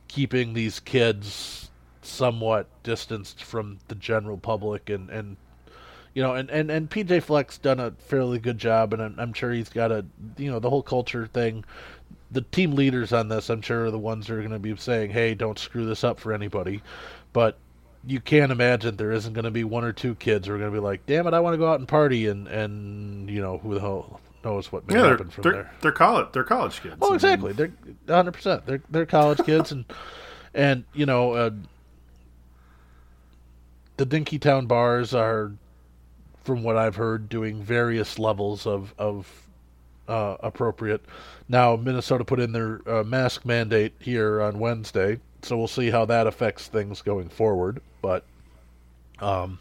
keeping 0.07 0.53
these 0.53 0.79
kids 0.79 1.69
somewhat 2.03 2.67
distanced 2.83 3.43
from 3.43 3.79
the 3.87 3.95
general 3.95 4.37
public 4.37 4.89
and 4.89 5.09
and 5.09 5.37
you 6.13 6.21
know, 6.21 6.35
and, 6.35 6.49
and, 6.51 6.69
and 6.69 6.91
PJ 6.91 7.23
Fleck's 7.23 7.57
done 7.57 7.79
a 7.79 7.89
fairly 7.89 8.37
good 8.37 8.59
job, 8.59 8.93
and 8.93 9.01
I'm, 9.01 9.15
I'm 9.19 9.33
sure 9.33 9.51
he's 9.51 9.69
got 9.69 9.91
a, 9.91 10.05
you 10.37 10.51
know, 10.51 10.59
the 10.59 10.69
whole 10.69 10.83
culture 10.83 11.25
thing. 11.25 11.65
The 12.29 12.41
team 12.41 12.73
leaders 12.73 13.11
on 13.11 13.29
this, 13.29 13.49
I'm 13.49 13.63
sure, 13.63 13.85
are 13.85 13.91
the 13.91 13.97
ones 13.97 14.27
that 14.27 14.35
are 14.35 14.39
going 14.39 14.51
to 14.51 14.59
be 14.59 14.75
saying, 14.75 15.09
"Hey, 15.09 15.33
don't 15.33 15.57
screw 15.57 15.85
this 15.87 16.03
up 16.03 16.19
for 16.19 16.31
anybody." 16.31 16.83
But 17.31 17.57
you 18.05 18.19
can't 18.19 18.51
imagine 18.51 18.95
there 18.97 19.11
isn't 19.11 19.33
going 19.33 19.45
to 19.45 19.51
be 19.51 19.63
one 19.63 19.83
or 19.83 19.91
two 19.93 20.13
kids 20.15 20.47
who 20.47 20.53
are 20.53 20.59
going 20.59 20.71
to 20.71 20.75
be 20.75 20.83
like, 20.83 21.05
"Damn 21.07 21.25
it, 21.25 21.33
I 21.33 21.39
want 21.39 21.55
to 21.55 21.57
go 21.57 21.67
out 21.71 21.79
and 21.79 21.87
party," 21.87 22.27
and 22.27 22.47
and 22.47 23.27
you 23.29 23.41
know 23.41 23.57
who 23.57 23.73
the 23.73 23.79
hell 23.81 24.19
knows 24.43 24.71
what 24.71 24.87
may 24.87 24.95
Yeah, 24.95 25.07
happen 25.09 25.29
from 25.29 25.41
they're, 25.43 25.51
there. 25.53 25.71
they're 25.81 25.91
college 25.91 26.27
they're 26.31 26.43
college 26.43 26.79
kids. 26.81 26.95
I 26.95 26.97
Oh, 27.01 27.07
mean, 27.09 27.15
exactly. 27.15 27.53
They're 27.53 27.71
100. 28.05 28.31
percent 28.33 28.65
They're 28.67 28.81
they're 28.89 29.05
college 29.07 29.39
kids, 29.45 29.71
and 29.71 29.85
and 30.53 30.83
you 30.93 31.05
know, 31.07 31.31
uh, 31.33 31.49
the 33.97 34.05
Dinkytown 34.05 34.67
bars 34.67 35.13
are, 35.13 35.51
from 36.43 36.63
what 36.63 36.77
I've 36.77 36.95
heard, 36.95 37.29
doing 37.29 37.61
various 37.61 38.19
levels 38.19 38.65
of 38.65 38.93
of 38.97 39.27
uh, 40.07 40.37
appropriate. 40.41 41.03
Now, 41.47 41.75
Minnesota 41.75 42.25
put 42.25 42.39
in 42.39 42.51
their 42.51 42.81
uh, 42.87 43.03
mask 43.03 43.45
mandate 43.45 43.93
here 43.99 44.41
on 44.41 44.59
Wednesday, 44.59 45.19
so 45.41 45.57
we'll 45.57 45.67
see 45.67 45.89
how 45.89 46.05
that 46.05 46.27
affects 46.27 46.67
things 46.67 47.01
going 47.01 47.29
forward. 47.29 47.81
But, 48.01 48.25
um, 49.19 49.59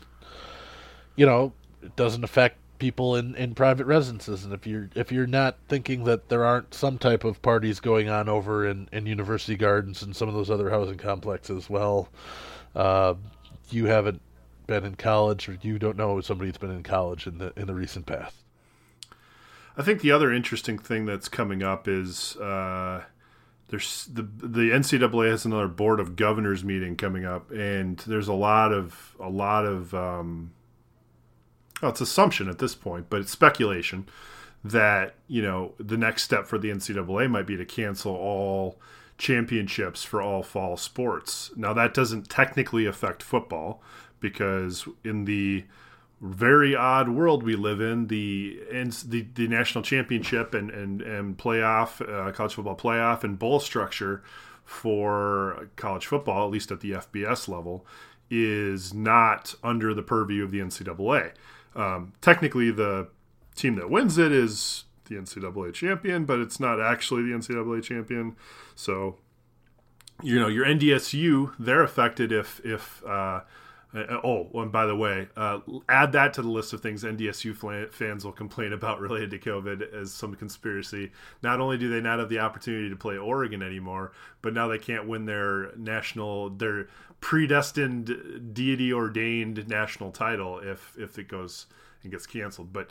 you 1.17 1.27
know, 1.27 1.53
it 1.83 1.95
doesn't 1.97 2.25
affect 2.25 2.59
people 2.79 3.15
in, 3.15 3.37
in 3.37 3.55
private 3.55 3.87
residences. 3.87 4.45
And 4.45 4.53
if 4.53 4.67
you're 4.67 4.91
if 4.97 5.13
you're 5.13 5.27
not 5.29 5.57
thinking 5.69 6.05
that 6.05 6.29
there 6.29 6.45
aren't 6.45 6.75
some 6.75 6.99
type 6.99 7.23
of 7.23 7.41
parties 7.41 7.79
going 7.79 8.09
on 8.09 8.29
over 8.29 8.67
in, 8.67 8.89
in 8.91 9.07
University 9.07 9.55
Gardens 9.55 10.03
and 10.03 10.17
some 10.17 10.29
of 10.29 10.35
those 10.35 10.51
other 10.51 10.71
housing 10.71 10.99
complexes, 10.99 11.71
well, 11.71 12.09
uh, 12.75 13.15
you 13.71 13.87
haven't 13.87 14.21
been 14.67 14.85
in 14.85 14.95
college 14.95 15.49
or 15.49 15.59
you 15.61 15.79
don't 15.79 15.97
know 15.97 16.21
somebody 16.21 16.51
that's 16.51 16.59
been 16.59 16.71
in 16.71 16.83
college 16.83 17.27
in 17.27 17.39
the 17.39 17.53
in 17.57 17.67
the 17.67 17.75
recent 17.75 18.07
past. 18.07 18.37
I 19.77 19.83
think 19.83 20.01
the 20.01 20.11
other 20.11 20.33
interesting 20.33 20.79
thing 20.79 21.07
that's 21.07 21.29
coming 21.29 21.63
up 21.63 21.89
is 21.89 22.37
uh, 22.37 23.05
there's 23.69 24.07
the 24.13 24.23
the 24.23 24.71
NCAA 24.71 25.31
has 25.31 25.45
another 25.45 25.69
board 25.69 25.99
of 25.99 26.17
governors 26.17 26.63
meeting 26.63 26.97
coming 26.97 27.25
up, 27.25 27.51
and 27.51 27.99
there's 27.99 28.29
a 28.29 28.35
lot 28.35 28.73
of 28.73 29.17
a 29.19 29.31
lot 29.31 29.65
of 29.65 29.95
um, 29.95 30.53
well, 31.81 31.91
it's 31.91 32.01
assumption 32.01 32.49
at 32.49 32.59
this 32.59 32.75
point, 32.75 33.07
but 33.09 33.21
it's 33.21 33.33
speculation 33.33 34.07
that 34.63 35.15
you 35.27 35.43
know 35.43 35.73
the 35.79 35.97
next 35.97 36.23
step 36.23 36.47
for 36.47 36.59
the 36.59 36.69
NCAA 36.69 37.31
might 37.31 37.47
be 37.47 37.57
to 37.57 37.65
cancel 37.65 38.15
all 38.15 38.79
championships 39.23 40.03
for 40.03 40.21
all 40.21 40.43
fall 40.43 40.77
sports. 40.77 41.53
Now 41.55 41.73
that 41.75 41.95
doesn't 41.95 42.29
technically 42.29 42.87
affect 42.87 43.23
football 43.23 43.81
because 44.19 44.89
in 45.05 45.27
the 45.27 45.65
very 46.21 46.75
odd 46.75 47.09
world 47.09 47.45
we 47.45 47.55
live 47.55 47.81
in. 47.81 48.09
The 48.09 48.61
the, 48.69 49.27
the 49.35 49.47
national 49.47 49.85
championship 49.85 50.55
and 50.55 50.73
and 50.73 51.01
and 51.03 51.39
playoff, 51.39 52.01
uh, 52.01 52.33
college 52.33 52.55
football 52.55 52.77
playoff, 52.77 53.23
and 53.23 53.39
bowl 53.39 53.61
structure 53.61 54.25
for 54.65 55.69
college 55.77 56.07
football, 56.07 56.45
at 56.45 56.51
least 56.51 56.73
at 56.73 56.81
the 56.81 56.91
FBS 56.91 57.47
level, 57.47 57.87
is 58.29 58.93
not 58.93 59.55
under 59.63 59.95
the 59.95 60.03
purview 60.03 60.43
of 60.43 60.51
the 60.51 60.59
NCAA. 60.59 61.33
Um, 61.77 62.13
technically, 62.21 62.73
the 62.73 63.07
team 63.55 63.77
that 63.77 63.89
wins 63.89 64.19
it 64.19 64.33
is 64.33 64.85
the 65.13 65.21
NCAA 65.21 65.75
champion, 65.75 66.25
but 66.25 66.39
it's 66.39 66.61
not 66.61 66.81
actually 66.81 67.23
the 67.23 67.37
NCAA 67.37 67.83
champion. 67.83 68.37
So, 68.75 69.17
you 70.23 70.39
know, 70.39 70.49
your 70.49 70.65
NDSU 70.65 71.55
they're 71.59 71.83
affected 71.83 72.33
if 72.33 72.61
if 72.65 73.03
uh, 73.05 73.41
oh, 73.95 74.49
and 74.55 74.73
by 74.73 74.87
the 74.87 74.97
way, 74.97 75.29
uh, 75.37 75.61
add 75.89 76.13
that 76.13 76.33
to 76.35 76.43
the 76.43 76.49
list 76.49 76.73
of 76.73 76.81
things 76.81 77.05
NDSU 77.05 77.91
fans 77.93 78.25
will 78.25 78.33
complain 78.33 78.73
about 78.73 79.01
related 79.01 79.31
to 79.33 79.39
COVID 79.39 79.93
as 79.93 80.13
some 80.13 80.35
conspiracy. 80.35 81.13
Not 81.43 81.61
only 81.61 81.77
do 81.77 81.91
they 81.91 82.01
not 82.01 82.19
have 82.19 82.29
the 82.29 82.39
opportunity 82.39 82.89
to 82.89 82.97
play 82.97 83.19
Oregon 83.19 83.63
anymore, 83.63 84.13
but 84.41 84.55
now 84.55 84.69
they 84.69 84.79
can't 84.79 85.07
win 85.07 85.27
their 85.27 85.77
national, 85.77 86.51
their 86.51 86.89
predestined, 87.21 88.55
deity 88.55 88.93
ordained 88.93 89.69
national 89.69 90.11
title 90.11 90.59
if 90.59 90.97
if 90.99 91.19
it 91.19 91.29
goes 91.29 91.67
and 92.03 92.11
gets 92.11 92.27
canceled. 92.27 92.73
But 92.73 92.91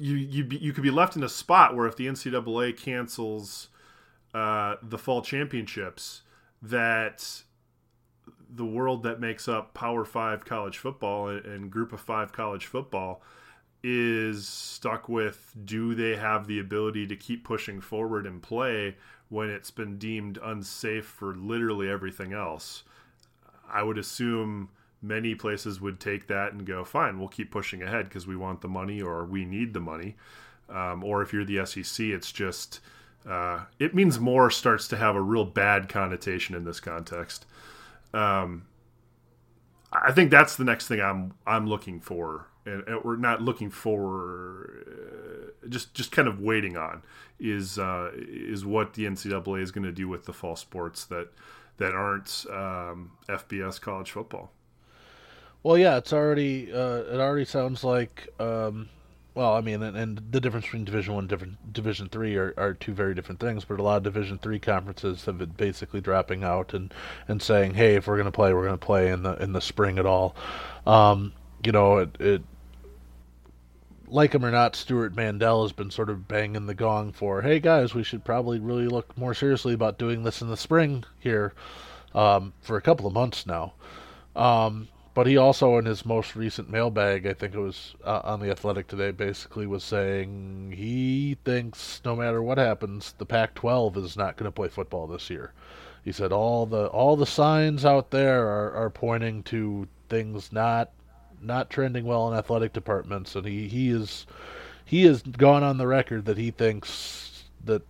you 0.00 0.16
you 0.16 0.44
be, 0.44 0.56
you 0.56 0.72
could 0.72 0.82
be 0.82 0.90
left 0.90 1.16
in 1.16 1.22
a 1.22 1.28
spot 1.28 1.76
where 1.76 1.86
if 1.86 1.96
the 1.96 2.06
NCAA 2.06 2.76
cancels 2.76 3.68
uh, 4.34 4.76
the 4.82 4.98
fall 4.98 5.22
championships, 5.22 6.22
that 6.62 7.42
the 8.48 8.64
world 8.64 9.02
that 9.02 9.20
makes 9.20 9.48
up 9.48 9.74
Power 9.74 10.04
Five 10.04 10.44
college 10.44 10.78
football 10.78 11.28
and, 11.28 11.44
and 11.44 11.70
Group 11.70 11.92
of 11.92 12.00
Five 12.00 12.32
college 12.32 12.66
football 12.66 13.22
is 13.82 14.46
stuck 14.46 15.08
with 15.08 15.54
do 15.64 15.94
they 15.94 16.16
have 16.16 16.46
the 16.46 16.58
ability 16.58 17.06
to 17.06 17.16
keep 17.16 17.44
pushing 17.44 17.80
forward 17.80 18.26
and 18.26 18.42
play 18.42 18.96
when 19.30 19.48
it's 19.48 19.70
been 19.70 19.96
deemed 19.96 20.38
unsafe 20.42 21.06
for 21.06 21.34
literally 21.34 21.88
everything 21.88 22.32
else? 22.32 22.82
I 23.72 23.82
would 23.82 23.98
assume 23.98 24.70
many 25.02 25.34
places 25.34 25.80
would 25.80 25.98
take 25.98 26.26
that 26.26 26.52
and 26.52 26.66
go, 26.66 26.84
fine, 26.84 27.18
we'll 27.18 27.28
keep 27.28 27.50
pushing 27.50 27.82
ahead 27.82 28.08
because 28.08 28.26
we 28.26 28.36
want 28.36 28.60
the 28.60 28.68
money 28.68 29.00
or 29.00 29.24
we 29.24 29.44
need 29.44 29.72
the 29.72 29.80
money. 29.80 30.16
Um, 30.68 31.02
or 31.02 31.22
if 31.22 31.32
you're 31.32 31.44
the 31.44 31.64
SEC, 31.66 32.06
it's 32.06 32.30
just, 32.30 32.80
uh, 33.28 33.64
it 33.78 33.94
means 33.94 34.20
more 34.20 34.50
starts 34.50 34.86
to 34.88 34.96
have 34.96 35.16
a 35.16 35.20
real 35.20 35.44
bad 35.44 35.88
connotation 35.88 36.54
in 36.54 36.64
this 36.64 36.80
context. 36.80 37.46
Um, 38.14 38.66
I 39.92 40.12
think 40.12 40.30
that's 40.30 40.56
the 40.56 40.64
next 40.64 40.86
thing 40.86 41.00
I'm 41.00 41.34
I'm 41.46 41.66
looking 41.66 42.00
for, 42.00 42.46
and, 42.64 42.86
and 42.86 43.02
we're 43.02 43.16
not 43.16 43.42
looking 43.42 43.70
for, 43.70 44.70
uh, 44.86 45.68
just 45.68 45.94
just 45.94 46.12
kind 46.12 46.28
of 46.28 46.40
waiting 46.40 46.76
on 46.76 47.02
is 47.40 47.78
uh, 47.78 48.10
is 48.14 48.64
what 48.64 48.94
the 48.94 49.04
NCAA 49.04 49.62
is 49.62 49.72
going 49.72 49.84
to 49.84 49.92
do 49.92 50.08
with 50.08 50.26
the 50.26 50.32
fall 50.32 50.54
sports 50.54 51.04
that 51.06 51.28
that 51.78 51.92
aren't 51.92 52.46
um, 52.50 53.12
FBS 53.28 53.80
college 53.80 54.10
football. 54.12 54.52
Well, 55.62 55.76
yeah, 55.76 55.96
it's 55.98 56.12
already 56.12 56.72
uh, 56.72 57.02
it 57.02 57.20
already 57.20 57.44
sounds 57.44 57.84
like 57.84 58.28
um, 58.40 58.88
well, 59.34 59.54
I 59.54 59.60
mean, 59.60 59.82
and, 59.82 59.96
and 59.96 60.22
the 60.30 60.40
difference 60.40 60.66
between 60.66 60.84
Division 60.84 61.14
One, 61.14 61.26
different 61.26 61.72
Division 61.72 62.08
Three 62.08 62.36
are, 62.36 62.52
are 62.56 62.74
two 62.74 62.92
very 62.92 63.14
different 63.14 63.40
things. 63.40 63.64
But 63.64 63.78
a 63.78 63.82
lot 63.82 63.98
of 63.98 64.02
Division 64.02 64.38
Three 64.38 64.58
conferences 64.58 65.24
have 65.26 65.38
been 65.38 65.50
basically 65.50 66.00
dropping 66.00 66.44
out 66.44 66.74
and, 66.74 66.92
and 67.28 67.40
saying, 67.40 67.74
hey, 67.74 67.94
if 67.94 68.06
we're 68.06 68.16
going 68.16 68.24
to 68.26 68.32
play, 68.32 68.52
we're 68.52 68.66
going 68.66 68.78
to 68.78 68.86
play 68.86 69.10
in 69.10 69.22
the 69.22 69.34
in 69.42 69.52
the 69.52 69.60
spring 69.60 69.98
at 69.98 70.06
all. 70.06 70.34
Um, 70.86 71.32
you 71.64 71.72
know, 71.72 71.98
it, 71.98 72.20
it 72.20 72.42
like 74.08 74.34
him 74.34 74.44
or 74.44 74.50
not, 74.50 74.74
Stewart 74.74 75.14
Mandel 75.14 75.62
has 75.62 75.72
been 75.72 75.90
sort 75.90 76.10
of 76.10 76.26
banging 76.26 76.66
the 76.66 76.74
gong 76.74 77.12
for, 77.12 77.42
hey 77.42 77.60
guys, 77.60 77.94
we 77.94 78.02
should 78.02 78.24
probably 78.24 78.58
really 78.58 78.88
look 78.88 79.16
more 79.16 79.34
seriously 79.34 79.72
about 79.72 79.98
doing 79.98 80.24
this 80.24 80.42
in 80.42 80.48
the 80.48 80.56
spring 80.56 81.04
here 81.20 81.52
um, 82.14 82.52
for 82.60 82.76
a 82.76 82.82
couple 82.82 83.06
of 83.06 83.12
months 83.12 83.46
now. 83.46 83.72
Um, 84.34 84.88
but 85.12 85.26
he 85.26 85.36
also, 85.36 85.76
in 85.76 85.86
his 85.86 86.06
most 86.06 86.36
recent 86.36 86.70
mailbag, 86.70 87.26
I 87.26 87.32
think 87.32 87.54
it 87.54 87.58
was 87.58 87.94
uh, 88.04 88.20
on 88.22 88.40
the 88.40 88.50
Athletic 88.50 88.86
today, 88.86 89.10
basically 89.10 89.66
was 89.66 89.82
saying 89.82 90.74
he 90.76 91.36
thinks 91.44 92.00
no 92.04 92.14
matter 92.14 92.42
what 92.42 92.58
happens, 92.58 93.14
the 93.18 93.26
Pac-12 93.26 93.96
is 93.96 94.16
not 94.16 94.36
going 94.36 94.46
to 94.46 94.54
play 94.54 94.68
football 94.68 95.06
this 95.06 95.28
year. 95.28 95.52
He 96.04 96.12
said 96.12 96.32
all 96.32 96.64
the 96.64 96.86
all 96.86 97.16
the 97.16 97.26
signs 97.26 97.84
out 97.84 98.10
there 98.10 98.46
are, 98.46 98.72
are 98.72 98.90
pointing 98.90 99.42
to 99.44 99.86
things 100.08 100.52
not 100.52 100.90
not 101.42 101.70
trending 101.70 102.04
well 102.04 102.30
in 102.30 102.38
athletic 102.38 102.72
departments, 102.72 103.34
and 103.34 103.46
he, 103.46 103.68
he 103.68 103.90
is 103.90 104.26
he 104.84 105.04
has 105.04 105.22
gone 105.22 105.62
on 105.62 105.76
the 105.76 105.86
record 105.86 106.24
that 106.24 106.38
he 106.38 106.50
thinks 106.50 107.44
that 107.64 107.82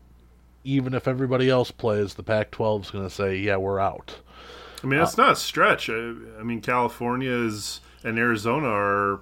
even 0.64 0.92
if 0.94 1.08
everybody 1.08 1.48
else 1.48 1.70
plays, 1.70 2.14
the 2.14 2.22
Pac-12 2.22 2.82
is 2.82 2.90
going 2.90 3.04
to 3.04 3.14
say, 3.14 3.36
"Yeah, 3.36 3.56
we're 3.56 3.78
out." 3.78 4.16
I 4.82 4.86
mean, 4.86 5.00
it's 5.00 5.18
uh, 5.18 5.22
not 5.22 5.32
a 5.32 5.36
stretch. 5.36 5.90
I, 5.90 6.14
I, 6.38 6.42
mean, 6.42 6.60
California 6.60 7.30
is 7.30 7.80
and 8.04 8.18
Arizona 8.18 8.68
are 8.68 9.20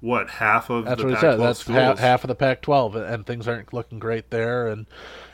what 0.00 0.28
half 0.28 0.70
of 0.70 0.84
that's 0.84 1.00
the 1.00 1.08
what 1.08 1.14
Pac-12 1.14 1.20
said. 1.20 1.40
That's 1.40 1.58
schools. 1.60 1.78
half, 1.78 1.98
half 1.98 2.24
of 2.24 2.28
the 2.28 2.34
Pac-12, 2.34 3.12
and 3.12 3.26
things 3.26 3.48
aren't 3.48 3.72
looking 3.72 3.98
great 3.98 4.30
there. 4.30 4.68
And 4.68 4.86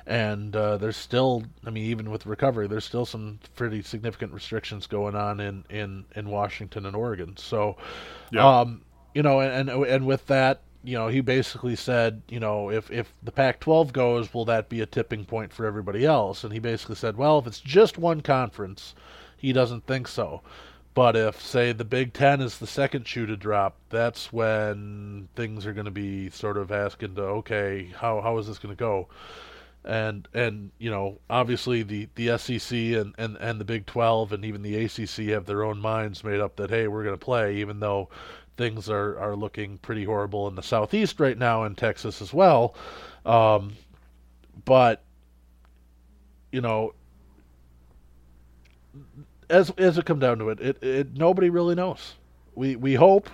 and 0.06 0.56
uh, 0.56 0.76
there's 0.76 0.96
still, 0.96 1.44
I 1.64 1.70
mean, 1.70 1.84
even 1.84 2.10
with 2.10 2.26
recovery, 2.26 2.66
there's 2.66 2.84
still 2.84 3.06
some 3.06 3.38
pretty 3.54 3.82
significant 3.82 4.32
restrictions 4.32 4.86
going 4.86 5.14
on 5.14 5.40
in 5.40 5.64
in 5.70 6.04
in 6.14 6.28
Washington 6.28 6.86
and 6.86 6.96
Oregon. 6.96 7.36
So, 7.36 7.76
yeah. 8.32 8.60
um, 8.60 8.82
you 9.14 9.22
know, 9.22 9.40
and 9.40 9.68
and 9.68 10.06
with 10.06 10.26
that, 10.26 10.62
you 10.82 10.96
know, 10.96 11.08
he 11.08 11.20
basically 11.20 11.76
said, 11.76 12.22
you 12.28 12.40
know, 12.40 12.70
if 12.70 12.90
if 12.90 13.12
the 13.22 13.32
Pac-12 13.32 13.92
goes, 13.92 14.32
will 14.32 14.44
that 14.46 14.68
be 14.68 14.80
a 14.80 14.86
tipping 14.86 15.24
point 15.24 15.52
for 15.52 15.66
everybody 15.66 16.06
else? 16.06 16.44
And 16.44 16.52
he 16.52 16.58
basically 16.58 16.96
said, 16.96 17.16
well, 17.16 17.38
if 17.38 17.46
it's 17.46 17.60
just 17.60 17.98
one 17.98 18.20
conference, 18.20 18.94
he 19.40 19.52
doesn't 19.52 19.86
think 19.86 20.06
so. 20.06 20.42
But 20.92 21.16
if, 21.16 21.40
say, 21.40 21.72
the 21.72 21.84
Big 21.84 22.12
Ten 22.12 22.40
is 22.40 22.58
the 22.58 22.66
second 22.66 23.06
shoe 23.06 23.24
to 23.26 23.36
drop, 23.36 23.76
that's 23.88 24.32
when 24.32 25.28
things 25.34 25.64
are 25.64 25.72
going 25.72 25.86
to 25.86 25.90
be 25.90 26.30
sort 26.30 26.58
of 26.58 26.70
asking 26.70 27.14
to, 27.14 27.22
okay, 27.22 27.90
how 27.96 28.20
how 28.20 28.36
is 28.38 28.48
this 28.48 28.58
going 28.58 28.74
to 28.74 28.78
go? 28.78 29.08
And 29.84 30.28
and 30.34 30.72
you 30.78 30.90
know, 30.90 31.18
obviously 31.30 31.82
the, 31.82 32.08
the 32.16 32.36
SEC 32.36 32.76
and, 32.76 33.14
and, 33.16 33.36
and 33.38 33.58
the 33.60 33.64
Big 33.64 33.86
Twelve 33.86 34.32
and 34.32 34.44
even 34.44 34.62
the 34.62 34.84
ACC 34.84 35.28
have 35.28 35.46
their 35.46 35.62
own 35.62 35.80
minds 35.80 36.22
made 36.22 36.40
up 36.40 36.56
that 36.56 36.70
hey, 36.70 36.86
we're 36.88 37.04
going 37.04 37.18
to 37.18 37.24
play, 37.24 37.56
even 37.56 37.80
though 37.80 38.08
things 38.56 38.90
are, 38.90 39.18
are 39.18 39.36
looking 39.36 39.78
pretty 39.78 40.04
horrible 40.04 40.48
in 40.48 40.54
the 40.54 40.62
southeast 40.62 41.18
right 41.18 41.38
now 41.38 41.64
in 41.64 41.74
Texas 41.76 42.20
as 42.20 42.34
well. 42.34 42.74
Um, 43.24 43.72
but 44.64 45.02
you 46.52 46.60
know, 46.60 46.94
as 49.48 49.70
as 49.78 49.98
it 49.98 50.06
comes 50.06 50.20
down 50.20 50.38
to 50.38 50.48
it, 50.50 50.60
it, 50.60 50.82
it 50.82 51.16
nobody 51.16 51.50
really 51.50 51.74
knows. 51.74 52.14
We 52.54 52.76
we 52.76 52.94
hope, 52.94 53.28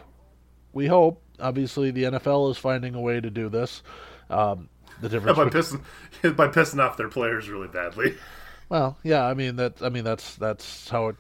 we 0.72 0.86
hope. 0.86 1.22
Obviously, 1.38 1.90
the 1.90 2.04
NFL 2.04 2.50
is 2.50 2.56
finding 2.56 2.94
a 2.94 3.00
way 3.00 3.20
to 3.20 3.30
do 3.30 3.48
this. 3.48 3.82
Um, 4.30 4.68
the 5.00 5.08
difference 5.08 5.36
by 5.36 5.44
pissing 5.46 5.82
by 6.36 6.48
pissing 6.48 6.82
off 6.82 6.96
their 6.96 7.08
players 7.08 7.48
really 7.48 7.68
badly. 7.68 8.14
Well, 8.68 8.96
yeah, 9.02 9.24
I 9.24 9.34
mean 9.34 9.56
that. 9.56 9.82
I 9.82 9.90
mean 9.90 10.04
that's 10.04 10.36
that's 10.36 10.88
how 10.88 11.08
it, 11.08 11.16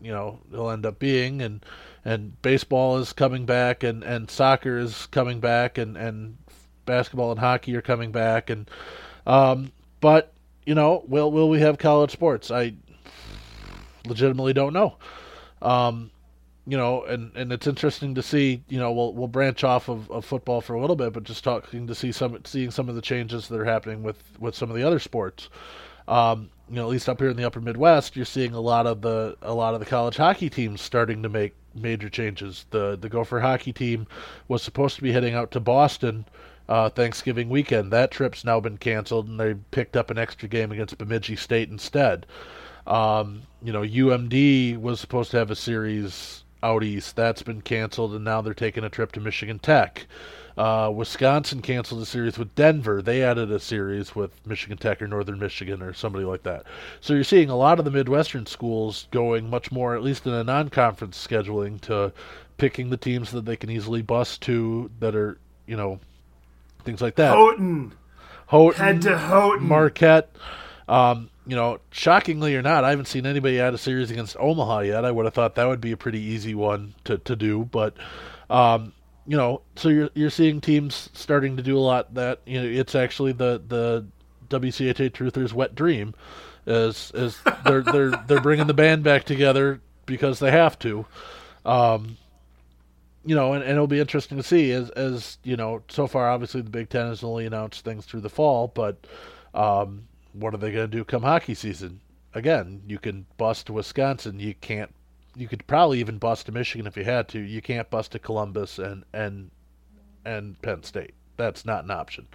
you 0.00 0.12
know, 0.12 0.40
it'll 0.52 0.70
end 0.70 0.86
up 0.86 0.98
being, 0.98 1.42
and 1.42 1.64
and 2.04 2.40
baseball 2.42 2.98
is 2.98 3.12
coming 3.12 3.46
back, 3.46 3.82
and 3.82 4.04
and 4.04 4.30
soccer 4.30 4.78
is 4.78 5.06
coming 5.06 5.40
back, 5.40 5.78
and 5.78 5.96
and 5.96 6.36
basketball 6.84 7.32
and 7.32 7.40
hockey 7.40 7.74
are 7.74 7.82
coming 7.82 8.12
back, 8.12 8.50
and 8.50 8.70
um, 9.26 9.72
but 10.00 10.32
you 10.64 10.74
know, 10.74 11.04
will 11.08 11.32
will 11.32 11.48
we 11.48 11.60
have 11.60 11.78
college 11.78 12.12
sports? 12.12 12.50
I 12.50 12.74
legitimately 14.06 14.52
don't 14.52 14.72
know. 14.72 14.96
Um, 15.62 16.10
you 16.66 16.76
know, 16.76 17.04
and, 17.04 17.34
and 17.36 17.52
it's 17.52 17.66
interesting 17.66 18.14
to 18.16 18.22
see. 18.22 18.62
You 18.68 18.78
know, 18.78 18.92
we'll 18.92 19.14
we'll 19.14 19.28
branch 19.28 19.62
off 19.62 19.88
of, 19.88 20.10
of 20.10 20.24
football 20.24 20.60
for 20.60 20.74
a 20.74 20.80
little 20.80 20.96
bit, 20.96 21.12
but 21.12 21.22
just 21.22 21.44
talking 21.44 21.86
to 21.86 21.94
see 21.94 22.10
some 22.10 22.38
seeing 22.44 22.70
some 22.70 22.88
of 22.88 22.96
the 22.96 23.02
changes 23.02 23.48
that 23.48 23.60
are 23.60 23.64
happening 23.64 24.02
with 24.02 24.22
with 24.40 24.54
some 24.54 24.70
of 24.70 24.76
the 24.76 24.82
other 24.82 24.98
sports. 24.98 25.48
Um, 26.08 26.50
you 26.68 26.76
know, 26.76 26.82
at 26.82 26.88
least 26.88 27.08
up 27.08 27.20
here 27.20 27.30
in 27.30 27.36
the 27.36 27.44
Upper 27.44 27.60
Midwest, 27.60 28.16
you're 28.16 28.24
seeing 28.24 28.52
a 28.52 28.60
lot 28.60 28.86
of 28.86 29.00
the 29.02 29.36
a 29.42 29.54
lot 29.54 29.74
of 29.74 29.80
the 29.80 29.86
college 29.86 30.16
hockey 30.16 30.50
teams 30.50 30.80
starting 30.80 31.22
to 31.22 31.28
make 31.28 31.54
major 31.74 32.08
changes. 32.08 32.66
The 32.70 32.98
the 33.00 33.08
Gopher 33.08 33.40
hockey 33.40 33.72
team 33.72 34.08
was 34.48 34.62
supposed 34.62 34.96
to 34.96 35.02
be 35.02 35.12
heading 35.12 35.34
out 35.34 35.52
to 35.52 35.60
Boston 35.60 36.26
uh, 36.68 36.90
Thanksgiving 36.90 37.48
weekend. 37.48 37.92
That 37.92 38.10
trip's 38.10 38.44
now 38.44 38.60
been 38.60 38.78
canceled, 38.78 39.28
and 39.28 39.38
they 39.38 39.54
picked 39.70 39.96
up 39.96 40.10
an 40.10 40.18
extra 40.18 40.48
game 40.48 40.72
against 40.72 40.98
Bemidji 40.98 41.36
State 41.36 41.70
instead. 41.70 42.26
Um, 42.86 43.42
you 43.62 43.72
know, 43.72 43.82
UMD 43.82 44.80
was 44.80 45.00
supposed 45.00 45.30
to 45.32 45.38
have 45.38 45.50
a 45.50 45.56
series 45.56 46.44
out 46.62 46.84
east. 46.84 47.16
That's 47.16 47.42
been 47.42 47.62
canceled, 47.62 48.14
and 48.14 48.24
now 48.24 48.40
they're 48.40 48.54
taking 48.54 48.84
a 48.84 48.88
trip 48.88 49.12
to 49.12 49.20
Michigan 49.20 49.58
Tech. 49.58 50.06
Uh, 50.56 50.90
Wisconsin 50.94 51.60
canceled 51.60 52.00
a 52.00 52.06
series 52.06 52.38
with 52.38 52.54
Denver. 52.54 53.02
They 53.02 53.22
added 53.22 53.50
a 53.50 53.60
series 53.60 54.14
with 54.14 54.44
Michigan 54.46 54.78
Tech 54.78 55.02
or 55.02 55.06
Northern 55.06 55.38
Michigan 55.38 55.82
or 55.82 55.92
somebody 55.92 56.24
like 56.24 56.44
that. 56.44 56.64
So 57.02 57.12
you're 57.12 57.24
seeing 57.24 57.50
a 57.50 57.56
lot 57.56 57.78
of 57.78 57.84
the 57.84 57.90
Midwestern 57.90 58.46
schools 58.46 59.06
going 59.10 59.50
much 59.50 59.70
more, 59.70 59.94
at 59.94 60.02
least 60.02 60.26
in 60.26 60.32
a 60.32 60.42
non-conference 60.42 61.24
scheduling, 61.24 61.78
to 61.82 62.10
picking 62.56 62.88
the 62.88 62.96
teams 62.96 63.32
that 63.32 63.44
they 63.44 63.56
can 63.56 63.68
easily 63.68 64.00
bust 64.00 64.40
to 64.42 64.90
that 65.00 65.14
are, 65.14 65.38
you 65.66 65.76
know, 65.76 66.00
things 66.84 67.02
like 67.02 67.16
that. 67.16 67.34
Houghton. 67.34 67.92
Houghton. 68.46 68.80
Head 68.82 69.02
to 69.02 69.18
Houghton. 69.18 69.68
Marquette. 69.68 70.34
Um, 70.88 71.28
you 71.46 71.54
know, 71.54 71.78
shockingly 71.90 72.56
or 72.56 72.62
not, 72.62 72.84
I 72.84 72.90
haven't 72.90 73.06
seen 73.06 73.24
anybody 73.24 73.60
add 73.60 73.74
a 73.74 73.78
series 73.78 74.10
against 74.10 74.36
Omaha 74.38 74.80
yet. 74.80 75.04
I 75.04 75.10
would 75.10 75.24
have 75.26 75.34
thought 75.34 75.54
that 75.54 75.66
would 75.66 75.80
be 75.80 75.92
a 75.92 75.96
pretty 75.96 76.20
easy 76.20 76.54
one 76.54 76.94
to, 77.04 77.18
to 77.18 77.36
do, 77.36 77.64
but 77.64 77.94
um, 78.50 78.92
you 79.26 79.36
know, 79.36 79.62
so 79.76 79.88
you're 79.88 80.10
you're 80.14 80.30
seeing 80.30 80.60
teams 80.60 81.10
starting 81.12 81.56
to 81.56 81.62
do 81.62 81.76
a 81.76 81.80
lot 81.80 82.14
that 82.14 82.40
you 82.46 82.60
know 82.60 82.68
it's 82.68 82.94
actually 82.94 83.32
the 83.32 83.62
the 83.66 84.06
WCHA 84.48 85.10
Truthers' 85.10 85.52
wet 85.52 85.74
dream, 85.74 86.14
is 86.66 87.12
is 87.14 87.38
they're 87.64 87.82
they're 87.92 88.10
they're 88.26 88.40
bringing 88.40 88.66
the 88.66 88.74
band 88.74 89.02
back 89.02 89.24
together 89.24 89.80
because 90.04 90.38
they 90.38 90.50
have 90.50 90.78
to. 90.80 91.06
Um, 91.64 92.16
you 93.24 93.34
know, 93.34 93.54
and, 93.54 93.62
and 93.62 93.72
it'll 93.72 93.88
be 93.88 93.98
interesting 93.98 94.36
to 94.36 94.44
see 94.44 94.70
as 94.70 94.90
as 94.90 95.38
you 95.42 95.56
know. 95.56 95.82
So 95.88 96.06
far, 96.06 96.30
obviously, 96.30 96.60
the 96.60 96.70
Big 96.70 96.88
Ten 96.88 97.06
has 97.08 97.24
only 97.24 97.46
announced 97.46 97.84
things 97.84 98.04
through 98.06 98.20
the 98.20 98.30
fall, 98.30 98.68
but 98.68 99.04
um, 99.52 100.06
what 100.38 100.54
are 100.54 100.58
they 100.58 100.72
going 100.72 100.90
to 100.90 100.96
do 100.96 101.04
come 101.04 101.22
hockey 101.22 101.54
season? 101.54 102.00
Again, 102.34 102.82
you 102.86 102.98
can 102.98 103.26
bust 103.38 103.66
to 103.66 103.72
Wisconsin. 103.72 104.38
You 104.38 104.54
can't. 104.54 104.94
You 105.34 105.48
could 105.48 105.66
probably 105.66 106.00
even 106.00 106.18
bust 106.18 106.46
to 106.46 106.52
Michigan 106.52 106.86
if 106.86 106.96
you 106.96 107.04
had 107.04 107.28
to. 107.28 107.38
You 107.38 107.62
can't 107.62 107.90
bust 107.90 108.12
to 108.12 108.18
Columbus 108.18 108.78
and 108.78 109.04
and 109.12 109.50
and 110.24 110.60
Penn 110.62 110.82
State. 110.82 111.14
That's 111.36 111.64
not 111.64 111.84
an 111.84 111.90
option. 111.90 112.26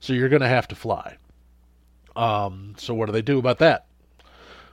So 0.00 0.12
you're 0.12 0.28
going 0.28 0.42
to 0.42 0.48
have 0.48 0.68
to 0.68 0.74
fly. 0.74 1.16
Um, 2.16 2.74
so 2.76 2.94
what 2.94 3.06
do 3.06 3.12
they 3.12 3.22
do 3.22 3.38
about 3.38 3.58
that? 3.58 3.86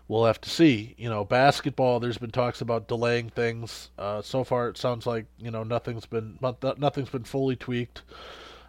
We'll 0.08 0.26
have 0.26 0.42
to 0.42 0.50
see. 0.50 0.96
You 0.98 1.10
know, 1.10 1.26
basketball. 1.26 2.00
There's 2.00 2.18
been 2.18 2.32
talks 2.32 2.62
about 2.62 2.88
delaying 2.88 3.30
things. 3.30 3.90
Uh, 3.98 4.22
so 4.22 4.44
far, 4.44 4.70
it 4.70 4.78
sounds 4.78 5.06
like 5.06 5.26
you 5.38 5.52
know 5.52 5.63
nothing's 5.63 6.06
been 6.06 6.40
nothing's 6.78 7.10
been 7.10 7.26
fully 7.26 7.56
tweaked. 7.56 8.04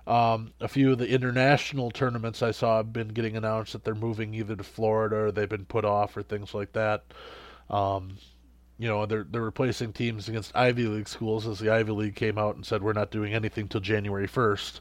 Um, 0.09 0.55
a 0.59 0.69
few 0.69 0.93
of 0.93 0.99
the 0.99 1.09
international 1.09 1.91
tournaments 1.91 2.43
I 2.43 2.51
saw 2.51 2.79
have 2.79 2.95
been 2.95 3.09
getting 3.09 3.37
announced 3.37 3.75
that 3.75 3.85
they're 3.85 3.95
moving 3.95 4.33
either 4.33 4.57
to 4.57 4.65
Florida 4.65 5.17
or 5.17 5.33
they've 5.33 5.49
been 5.49 5.67
put 5.67 5.85
off 5.85 6.17
or 6.17 6.23
things 6.23 6.55
like 6.55 6.73
that. 6.73 7.05
Um, 7.69 8.17
you 8.79 8.89
know, 8.89 9.05
they're 9.05 9.27
they're 9.29 9.43
replacing 9.43 9.93
teams 9.93 10.27
against 10.27 10.57
Ivy 10.57 10.87
League 10.87 11.09
schools 11.09 11.47
as 11.47 11.59
the 11.59 11.71
Ivy 11.71 11.93
League 11.93 12.15
came 12.15 12.39
out 12.39 12.57
and 12.57 12.65
said 12.65 12.83
we're 12.83 12.95
not 12.95 13.11
doing 13.11 13.35
anything 13.35 13.69
till 13.69 13.83
January 13.83 14.27
first. 14.27 14.81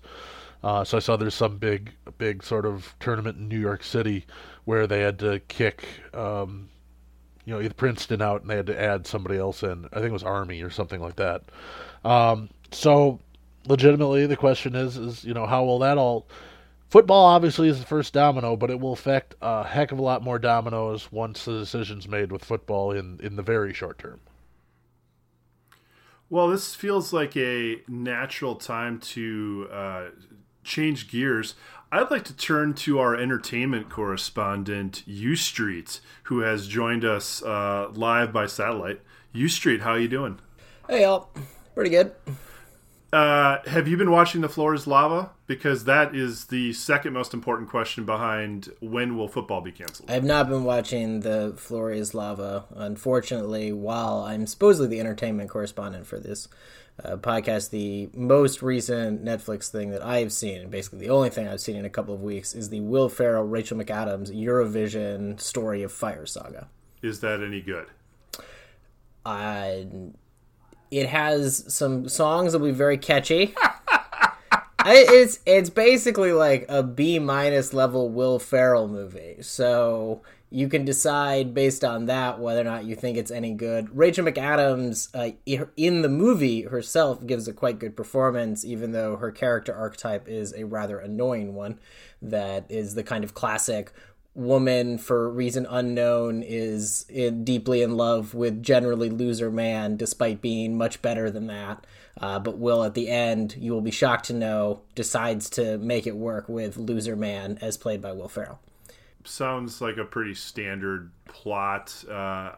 Uh, 0.63 0.85
so 0.85 0.95
I 0.95 1.01
saw 1.01 1.17
there's 1.17 1.35
some 1.35 1.57
big 1.57 1.93
big 2.17 2.41
sort 2.41 2.65
of 2.65 2.95
tournament 3.01 3.37
in 3.37 3.49
New 3.49 3.59
York 3.59 3.83
City 3.83 4.25
where 4.63 4.87
they 4.87 5.01
had 5.01 5.19
to 5.19 5.41
kick. 5.49 5.85
Um, 6.13 6.69
you 7.43 7.53
know, 7.53 7.61
either 7.61 7.73
Princeton 7.73 8.21
out 8.21 8.41
and 8.41 8.49
they 8.49 8.55
had 8.55 8.67
to 8.67 8.79
add 8.79 9.07
somebody 9.07 9.37
else 9.37 9.63
in. 9.63 9.85
I 9.91 9.95
think 9.95 10.07
it 10.07 10.13
was 10.13 10.23
Army 10.23 10.61
or 10.61 10.69
something 10.69 11.01
like 11.01 11.15
that. 11.17 11.43
Um, 12.03 12.49
so 12.71 13.19
legitimately 13.67 14.25
the 14.25 14.37
question 14.37 14.75
is 14.75 14.97
is 14.97 15.23
you 15.23 15.33
know 15.33 15.45
how 15.45 15.63
will 15.63 15.79
that 15.79 15.97
all 15.97 16.27
football 16.89 17.25
obviously 17.25 17.67
is 17.67 17.79
the 17.79 17.85
first 17.85 18.13
domino 18.13 18.55
but 18.55 18.69
it 18.69 18.79
will 18.79 18.93
affect 18.93 19.35
a 19.41 19.63
heck 19.63 19.91
of 19.91 19.99
a 19.99 20.01
lot 20.01 20.23
more 20.23 20.39
dominoes 20.39 21.11
once 21.11 21.45
the 21.45 21.59
decision's 21.59 22.07
made 22.07 22.31
with 22.31 22.43
football 22.43 22.91
in 22.91 23.19
in 23.21 23.35
the 23.35 23.43
very 23.43 23.73
short 23.73 23.99
term. 23.99 24.19
Well 26.29 26.47
this 26.47 26.75
feels 26.75 27.13
like 27.13 27.35
a 27.37 27.81
natural 27.87 28.55
time 28.55 28.99
to 28.99 29.67
uh, 29.71 30.05
change 30.63 31.09
gears. 31.09 31.55
I'd 31.89 32.11
like 32.11 32.25
to 32.25 32.35
turn 32.35 32.73
to 32.73 32.99
our 32.99 33.15
entertainment 33.15 33.89
correspondent 33.89 35.03
u 35.05 35.35
street 35.35 36.01
who 36.23 36.39
has 36.39 36.67
joined 36.67 37.05
us 37.05 37.41
uh, 37.43 37.89
live 37.93 38.33
by 38.33 38.45
satellite. 38.45 39.01
U 39.33 39.47
street 39.47 39.81
how 39.81 39.91
are 39.91 39.99
you 39.99 40.09
doing? 40.09 40.39
Hey 40.89 41.03
y'all. 41.03 41.29
Pretty 41.75 41.91
good 41.91 42.13
uh, 43.13 43.59
have 43.67 43.87
you 43.87 43.95
been 43.95 44.11
watching 44.11 44.41
The 44.41 44.49
Floor 44.49 44.73
is 44.73 44.85
Lava? 44.85 45.31
Because 45.45 45.85
that 45.85 46.13
is 46.13 46.45
the 46.45 46.73
second 46.73 47.13
most 47.13 47.33
important 47.33 47.69
question 47.69 48.05
behind 48.05 48.69
when 48.81 49.17
will 49.17 49.29
football 49.29 49.61
be 49.61 49.71
canceled. 49.71 50.09
I 50.09 50.13
have 50.13 50.25
not 50.25 50.49
been 50.49 50.65
watching 50.65 51.21
The 51.21 51.53
Floor 51.55 51.91
is 51.91 52.13
Lava. 52.13 52.65
Unfortunately, 52.75 53.71
while 53.71 54.19
I'm 54.19 54.45
supposedly 54.45 54.89
the 54.89 54.99
entertainment 54.99 55.49
correspondent 55.49 56.05
for 56.05 56.19
this 56.19 56.49
uh, 57.01 57.15
podcast, 57.15 57.69
the 57.69 58.09
most 58.13 58.61
recent 58.61 59.23
Netflix 59.23 59.69
thing 59.69 59.91
that 59.91 60.01
I 60.01 60.19
have 60.19 60.33
seen, 60.33 60.61
and 60.61 60.71
basically 60.71 60.99
the 60.99 61.09
only 61.09 61.29
thing 61.29 61.47
I've 61.47 61.61
seen 61.61 61.77
in 61.77 61.85
a 61.85 61.89
couple 61.89 62.13
of 62.13 62.21
weeks, 62.21 62.53
is 62.53 62.69
the 62.69 62.81
Will 62.81 63.07
Ferrell, 63.07 63.43
Rachel 63.43 63.77
McAdams 63.77 64.35
Eurovision 64.35 65.39
Story 65.39 65.81
of 65.81 65.93
Fire 65.93 66.25
saga. 66.25 66.67
Is 67.01 67.21
that 67.21 67.41
any 67.41 67.61
good? 67.61 67.87
Uh, 69.25 69.83
it 70.91 71.07
has 71.07 71.65
some 71.73 72.07
songs 72.09 72.53
that 72.53 72.59
will 72.59 72.69
be 72.69 72.73
very 72.73 72.97
catchy. 72.97 73.53
it's 74.85 75.39
it's 75.45 75.69
basically 75.69 76.31
like 76.31 76.65
a 76.69 76.83
B 76.83 77.19
minus 77.19 77.73
level 77.73 78.09
Will 78.09 78.39
Ferrell 78.39 78.87
movie. 78.87 79.37
So 79.41 80.21
you 80.49 80.69
can 80.69 80.85
decide 80.85 81.53
based 81.53 81.83
on 81.83 82.05
that 82.05 82.39
whether 82.39 82.61
or 82.61 82.65
not 82.65 82.85
you 82.85 82.95
think 82.95 83.17
it's 83.17 83.31
any 83.31 83.53
good. 83.53 83.95
Rachel 83.95 84.25
McAdams 84.25 85.09
uh, 85.13 85.35
in 85.75 86.01
the 86.03 86.09
movie 86.09 86.63
herself 86.63 87.25
gives 87.25 87.47
a 87.49 87.53
quite 87.53 87.79
good 87.79 87.97
performance, 87.97 88.63
even 88.63 88.93
though 88.93 89.17
her 89.17 89.31
character 89.31 89.75
archetype 89.75 90.27
is 90.29 90.53
a 90.53 90.65
rather 90.65 90.99
annoying 90.99 91.53
one. 91.53 91.79
That 92.21 92.65
is 92.69 92.95
the 92.95 93.03
kind 93.03 93.23
of 93.23 93.33
classic 93.33 93.91
woman 94.37 94.99
for 94.99 95.31
reason 95.31 95.65
unknown 95.67 96.43
is 96.43 97.07
in, 97.09 97.43
deeply 97.43 97.81
in 97.81 97.97
love 97.97 98.35
with 98.35 98.61
generally 98.61 99.09
loser 99.09 99.49
man 99.49 99.97
despite 99.97 100.41
being 100.41 100.77
much 100.77 101.01
better 101.01 101.31
than 101.31 101.47
that. 101.47 101.85
Uh, 102.21 102.39
but 102.39 102.57
will 102.57 102.83
at 102.83 102.93
the 102.93 103.09
end 103.09 103.55
you 103.57 103.71
will 103.73 103.81
be 103.81 103.91
shocked 103.91 104.25
to 104.25 104.33
know 104.33 104.81
decides 104.93 105.49
to 105.49 105.77
make 105.79 106.05
it 106.05 106.15
work 106.15 106.47
with 106.47 106.77
loser 106.77 107.15
man 107.15 107.57
as 107.61 107.77
played 107.77 107.99
by 107.99 108.11
will 108.11 108.29
ferrell. 108.29 108.59
Sounds 109.23 109.81
like 109.81 109.97
a 109.97 110.05
pretty 110.05 110.35
standard 110.35 111.11
plot. 111.25 112.03
Uh, 112.09 112.51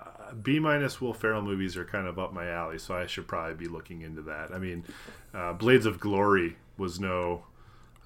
b 0.43 0.59
minus 0.59 0.99
will 0.99 1.13
ferrell 1.13 1.41
movies 1.41 1.77
are 1.77 1.85
kind 1.85 2.07
of 2.07 2.19
up 2.19 2.31
my 2.31 2.47
alley 2.49 2.77
so 2.77 2.93
i 2.93 3.07
should 3.07 3.27
probably 3.27 3.55
be 3.55 3.69
looking 3.69 4.01
into 4.01 4.21
that. 4.23 4.51
I 4.53 4.59
mean 4.59 4.83
uh, 5.33 5.53
blades 5.53 5.85
of 5.85 5.97
glory 5.97 6.57
was 6.77 6.99
no 6.99 7.43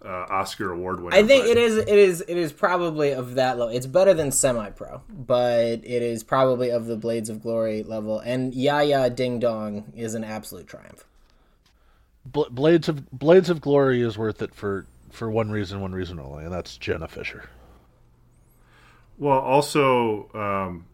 uh, 0.04 0.26
Oscar 0.30 0.72
award 0.72 1.02
winner. 1.02 1.16
I 1.16 1.24
think 1.24 1.46
but... 1.46 1.52
it 1.52 1.58
is. 1.58 1.78
It 1.78 1.88
is. 1.88 2.22
It 2.22 2.38
is 2.38 2.52
probably 2.52 3.12
of 3.12 3.36
that 3.36 3.58
level. 3.58 3.74
It's 3.74 3.86
better 3.86 4.14
than 4.14 4.32
semi 4.32 4.70
pro, 4.72 5.02
but 5.10 5.82
it 5.84 5.86
is 5.86 6.24
probably 6.24 6.70
of 6.70 6.86
the 6.86 6.98
Blades 6.98 7.30
of 7.30 7.42
Glory 7.42 7.84
level. 7.84 8.20
And 8.20 8.54
Ja 8.54 8.80
Ja 8.80 9.10
Ding 9.10 9.40
Dong 9.40 9.94
is 9.96 10.14
an 10.16 10.24
absolute 10.24 10.68
triumph. 10.68 11.06
Bl- 12.26 12.50
Blades 12.52 12.90
of 12.90 13.10
Blades 13.12 13.50
of 13.50 13.62
Glory 13.62 14.02
is 14.02 14.18
worth 14.18 14.42
it 14.42 14.54
for 14.54 14.86
for 15.12 15.30
one 15.30 15.52
reason, 15.52 15.80
one 15.82 15.94
reason 15.94 16.20
only, 16.20 16.44
and 16.44 16.54
that's 16.54 16.78
Jenna 16.78 17.08
Fischer. 17.08 17.50
Well, 19.18 19.40
also 19.40 20.30
um, 20.34 20.86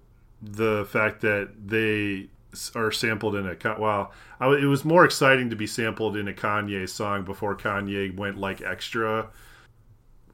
the 0.42 0.86
fact 0.90 1.22
that 1.22 1.50
they 1.66 2.28
are 2.76 2.92
sampled 2.92 3.36
in 3.36 3.48
a 3.48 3.56
well, 3.80 4.12
I, 4.40 4.48
it 4.56 4.66
was 4.66 4.84
more 4.84 5.06
exciting 5.06 5.50
to 5.52 5.56
be 5.56 5.68
sampled 5.68 6.18
in 6.18 6.28
a 6.28 6.34
Kanye 6.34 6.88
song 6.90 7.24
before 7.24 7.56
Kanye 7.56 8.16
went 8.16 8.38
like 8.38 8.62
extra 8.62 9.30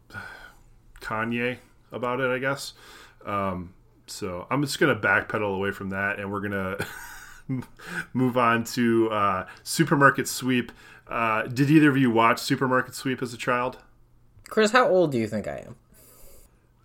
Kanye 1.01 1.57
about 1.91 2.19
it, 2.19 2.29
I 2.29 2.39
guess. 2.39 2.73
Um, 3.25 3.73
so 4.07 4.47
I'm 4.49 4.61
just 4.61 4.79
gonna 4.79 4.95
backpedal 4.95 5.55
away 5.55 5.71
from 5.71 5.89
that, 5.89 6.19
and 6.19 6.31
we're 6.31 6.41
gonna 6.41 6.77
move 8.13 8.37
on 8.37 8.63
to 8.65 9.09
uh, 9.09 9.47
Supermarket 9.63 10.27
Sweep. 10.27 10.71
Uh, 11.07 11.43
did 11.43 11.69
either 11.69 11.89
of 11.89 11.97
you 11.97 12.11
watch 12.11 12.39
Supermarket 12.39 12.95
Sweep 12.95 13.21
as 13.21 13.33
a 13.33 13.37
child? 13.37 13.77
Chris, 14.47 14.71
how 14.71 14.87
old 14.87 15.11
do 15.11 15.17
you 15.17 15.27
think 15.27 15.47
I 15.47 15.63
am? 15.67 15.75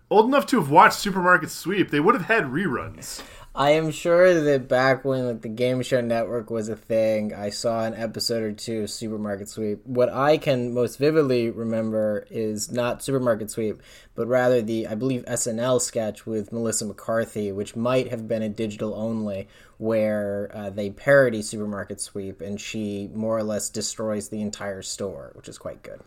Old 0.09 0.25
enough 0.25 0.45
to 0.47 0.59
have 0.59 0.69
watched 0.69 0.99
Supermarket 0.99 1.49
Sweep. 1.49 1.89
They 1.89 1.99
would 1.99 2.15
have 2.15 2.25
had 2.25 2.45
reruns. 2.45 3.21
I 3.53 3.71
am 3.71 3.91
sure 3.91 4.33
that 4.43 4.69
back 4.69 5.03
when 5.03 5.27
like 5.27 5.41
the 5.41 5.49
Game 5.49 5.81
Show 5.81 5.99
Network 5.99 6.49
was 6.49 6.69
a 6.69 6.75
thing, 6.77 7.33
I 7.33 7.49
saw 7.49 7.83
an 7.83 7.93
episode 7.93 8.43
or 8.43 8.53
two 8.53 8.83
of 8.83 8.89
Supermarket 8.89 9.49
Sweep. 9.49 9.85
What 9.85 10.07
I 10.07 10.37
can 10.37 10.73
most 10.73 10.97
vividly 10.97 11.49
remember 11.49 12.25
is 12.31 12.71
not 12.71 13.03
Supermarket 13.03 13.51
Sweep, 13.51 13.81
but 14.15 14.27
rather 14.27 14.61
the 14.61 14.87
I 14.87 14.95
believe 14.95 15.25
SNL 15.25 15.81
sketch 15.81 16.25
with 16.25 16.53
Melissa 16.53 16.85
McCarthy, 16.85 17.51
which 17.51 17.75
might 17.75 18.07
have 18.07 18.25
been 18.25 18.41
a 18.41 18.47
digital 18.47 18.93
only, 18.95 19.49
where 19.77 20.49
uh, 20.53 20.69
they 20.69 20.89
parody 20.89 21.41
Supermarket 21.41 21.99
Sweep 21.99 22.39
and 22.39 22.59
she 22.59 23.09
more 23.13 23.37
or 23.37 23.43
less 23.43 23.69
destroys 23.69 24.29
the 24.29 24.41
entire 24.41 24.81
store, 24.81 25.31
which 25.35 25.49
is 25.49 25.57
quite 25.57 25.83
good. 25.83 25.99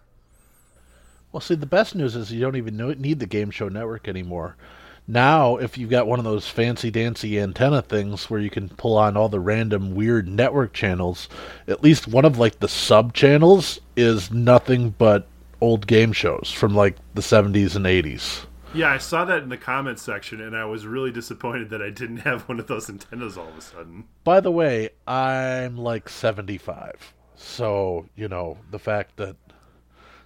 Well, 1.31 1.43
see, 1.43 1.57
the 1.57 1.67
best 1.67 1.95
news 1.95 2.17
is 2.17 2.33
you 2.33 2.41
don't 2.41 2.57
even 2.57 2.79
need 3.03 3.19
the 3.19 3.27
Game 3.27 3.51
Show 3.51 3.69
Network 3.69 4.09
anymore 4.09 4.57
now, 5.07 5.57
if 5.57 5.77
you've 5.77 5.91
got 5.91 6.07
one 6.07 6.19
of 6.19 6.25
those 6.25 6.49
fancy 6.49 6.91
dancy 6.91 7.39
antenna 7.39 7.83
things 7.83 8.31
where 8.31 8.41
you 8.41 8.49
can 8.49 8.71
pull 8.71 8.97
on 8.97 9.17
all 9.17 9.29
the 9.29 9.41
random 9.41 9.95
weird 9.95 10.27
network 10.29 10.73
channels, 10.73 11.29
at 11.69 11.83
least 11.83 12.09
one 12.09 12.25
of 12.25 12.39
like 12.39 12.61
the 12.61 12.69
sub 12.69 13.13
channels 13.13 13.79
is 13.97 14.31
nothing 14.31 14.91
but 14.91 15.27
old 15.61 15.87
game 15.87 16.13
shows 16.13 16.51
from 16.51 16.75
like 16.75 16.97
the 17.15 17.21
70s 17.21 17.77
and 17.77 17.85
80s. 17.85 18.47
Yeah, 18.73 18.91
I 18.91 18.99
saw 18.99 19.25
that 19.27 19.43
in 19.43 19.51
the 19.51 19.57
comments 19.57 20.03
section, 20.03 20.41
and 20.41 20.57
I 20.57 20.65
was 20.65 20.85
really 20.85 21.13
disappointed 21.13 21.71
that 21.71 21.81
I 21.81 21.91
didn't 21.91 22.19
have 22.19 22.43
one 22.49 22.59
of 22.59 22.67
those 22.67 22.91
antennas 22.91 23.39
all 23.39 23.49
of 23.49 23.59
a 23.59 23.61
sudden. 23.61 24.05
By 24.25 24.41
the 24.41 24.51
way, 24.51 24.91
I'm 25.07 25.77
like 25.77 26.09
75, 26.09 27.15
so 27.37 28.07
you 28.17 28.27
know 28.27 28.59
the 28.71 28.81
fact 28.81 29.17
that 29.19 29.37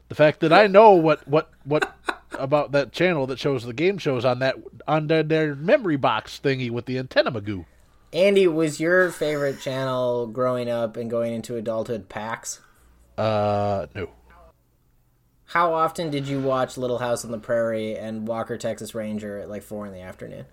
the 0.09 0.15
fact 0.15 0.41
that 0.41 0.53
I 0.53 0.67
know 0.67 0.93
what 0.93 1.27
what 1.29 1.51
what 1.65 1.95
about 2.39 2.73
that 2.73 2.93
channel 2.93 3.27
that 3.27 3.39
shows 3.39 3.65
the 3.65 3.73
game 3.73 3.99
shows 3.99 4.25
on 4.25 4.39
that 4.41 4.57
on 4.87 5.07
their, 5.07 5.23
their 5.23 5.55
memory 5.55 5.97
box 5.97 6.41
thingy 6.43 6.71
with 6.71 6.87
the 6.87 6.99
antenna 6.99 7.33
magoo. 7.33 7.65
Andy, 8.13 8.47
was 8.47 8.81
your 8.81 9.11
favorite 9.11 9.61
channel 9.61 10.27
growing 10.27 10.71
up 10.71 10.97
and 10.97 11.11
going 11.11 11.35
into 11.35 11.57
adulthood 11.57 12.09
PAX? 12.09 12.61
Uh, 13.19 13.87
no. 13.95 14.09
How 15.45 15.75
often 15.75 16.11
did 16.11 16.27
you 16.27 16.41
watch 16.41 16.79
Little 16.79 16.99
House 16.99 17.25
on 17.25 17.31
the 17.31 17.39
Prairie 17.39 17.97
and 17.97 18.27
Walker 18.27 18.57
Texas 18.57 18.95
Ranger 18.95 19.39
at 19.39 19.49
like 19.51 19.63
four 19.63 19.87
in 19.87 19.93
the 19.93 20.01
afternoon? 20.01 20.47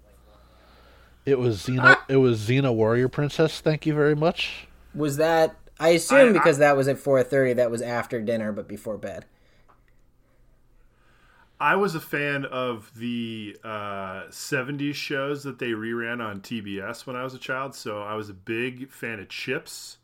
It 1.25 1.39
was 1.39 1.65
Xena. 1.65 1.97
it 2.07 2.17
was 2.17 2.39
Xena 2.39 2.73
Warrior 2.73 3.07
Princess. 3.07 3.61
Thank 3.61 3.85
you 3.85 3.93
very 3.93 4.15
much. 4.15 4.67
Was 4.93 5.17
that? 5.17 5.55
I 5.79 5.89
assume 5.89 6.29
I, 6.29 6.31
because 6.33 6.57
I, 6.57 6.59
that 6.59 6.77
was 6.77 6.87
at 6.87 6.97
four 6.97 7.21
thirty. 7.23 7.53
That 7.53 7.71
was 7.71 7.81
after 7.81 8.21
dinner, 8.21 8.51
but 8.51 8.67
before 8.67 8.97
bed. 8.97 9.25
I 11.59 11.75
was 11.77 11.95
a 11.95 12.01
fan 12.01 12.45
of 12.45 12.91
the 12.97 13.57
uh, 13.63 14.23
70s 14.29 14.95
shows 14.95 15.43
that 15.43 15.59
they 15.59 15.69
reran 15.69 16.23
on 16.23 16.41
TBS 16.41 17.05
when 17.05 17.15
I 17.15 17.23
was 17.23 17.33
a 17.33 17.39
child. 17.39 17.73
So 17.75 18.01
I 18.01 18.15
was 18.15 18.29
a 18.29 18.33
big 18.33 18.89
fan 18.89 19.19
of 19.19 19.29
Chips. 19.29 19.97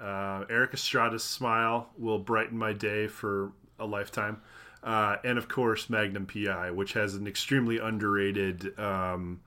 Uh, 0.00 0.44
Erik 0.48 0.72
Estrada's 0.72 1.22
smile 1.22 1.90
will 1.98 2.18
brighten 2.18 2.56
my 2.56 2.72
day 2.72 3.06
for 3.06 3.52
a 3.78 3.84
lifetime. 3.84 4.40
Uh, 4.82 5.16
and 5.24 5.36
of 5.36 5.48
course, 5.48 5.90
Magnum 5.90 6.26
PI, 6.26 6.70
which 6.70 6.94
has 6.94 7.14
an 7.14 7.26
extremely 7.26 7.78
underrated 7.78 8.78
um, 8.78 9.40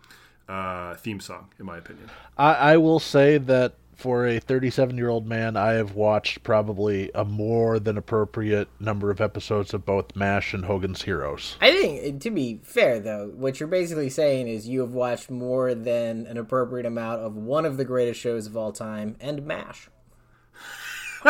uh, 0.47 0.93
theme 0.95 1.19
song, 1.19 1.49
in 1.59 1.65
my 1.65 1.79
opinion. 1.79 2.09
I, 2.37 2.53
I 2.53 2.77
will 2.77 2.99
say 2.99 3.39
that 3.39 3.73
for 3.95 4.27
a 4.27 4.39
37 4.39 4.97
year 4.97 5.09
old 5.09 5.27
man, 5.27 5.55
I 5.55 5.73
have 5.73 5.95
watched 5.95 6.43
probably 6.43 7.11
a 7.13 7.23
more 7.25 7.79
than 7.79 7.97
appropriate 7.97 8.67
number 8.79 9.11
of 9.11 9.21
episodes 9.21 9.73
of 9.73 9.85
both 9.85 10.15
MASH 10.15 10.53
and 10.53 10.65
Hogan's 10.65 11.03
Heroes. 11.03 11.57
I 11.61 11.71
think, 11.71 12.21
to 12.21 12.31
be 12.31 12.59
fair, 12.63 12.99
though, 12.99 13.31
what 13.35 13.59
you're 13.59 13.67
basically 13.67 14.09
saying 14.09 14.47
is 14.47 14.67
you 14.67 14.81
have 14.81 14.93
watched 14.93 15.29
more 15.31 15.73
than 15.75 16.25
an 16.27 16.37
appropriate 16.37 16.85
amount 16.85 17.21
of 17.21 17.35
one 17.35 17.65
of 17.65 17.77
the 17.77 17.85
greatest 17.85 18.19
shows 18.19 18.47
of 18.47 18.57
all 18.57 18.71
time 18.71 19.15
and 19.19 19.45
MASH. 19.45 19.89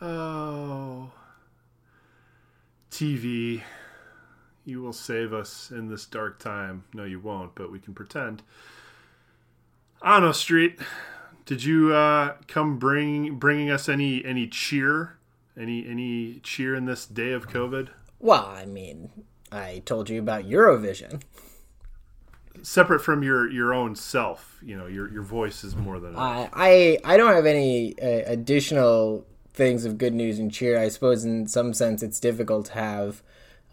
oh. 0.00 1.10
TV. 2.90 3.62
You 4.66 4.82
will 4.82 4.92
save 4.92 5.32
us 5.32 5.70
in 5.70 5.88
this 5.88 6.06
dark 6.06 6.40
time. 6.40 6.84
No, 6.92 7.04
you 7.04 7.20
won't, 7.20 7.54
but 7.54 7.70
we 7.70 7.78
can 7.78 7.94
pretend. 7.94 8.42
I 10.02 10.32
Street. 10.32 10.80
Did 11.44 11.62
you 11.62 11.94
uh, 11.94 12.34
come 12.48 12.76
bring 12.76 13.38
bringing 13.38 13.70
us 13.70 13.88
any 13.88 14.24
any 14.24 14.48
cheer, 14.48 15.18
any 15.56 15.86
any 15.88 16.40
cheer 16.42 16.74
in 16.74 16.84
this 16.84 17.06
day 17.06 17.30
of 17.30 17.48
COVID? 17.48 17.90
Well, 18.18 18.44
I 18.44 18.66
mean, 18.66 19.10
I 19.52 19.82
told 19.84 20.10
you 20.10 20.18
about 20.18 20.44
Eurovision. 20.44 21.22
Separate 22.62 23.00
from 23.00 23.22
your 23.22 23.48
your 23.48 23.72
own 23.72 23.94
self, 23.94 24.58
you 24.64 24.76
know, 24.76 24.86
your 24.86 25.08
your 25.12 25.22
voice 25.22 25.62
is 25.62 25.76
more 25.76 26.00
than. 26.00 26.16
I 26.16 26.48
I 26.52 26.98
I 27.04 27.16
don't 27.16 27.32
have 27.32 27.46
any 27.46 27.96
uh, 28.00 28.22
additional 28.26 29.24
things 29.54 29.84
of 29.84 29.96
good 29.96 30.12
news 30.12 30.40
and 30.40 30.52
cheer. 30.52 30.76
I 30.76 30.88
suppose 30.88 31.24
in 31.24 31.46
some 31.46 31.72
sense 31.72 32.02
it's 32.02 32.18
difficult 32.18 32.66
to 32.66 32.72
have 32.72 33.22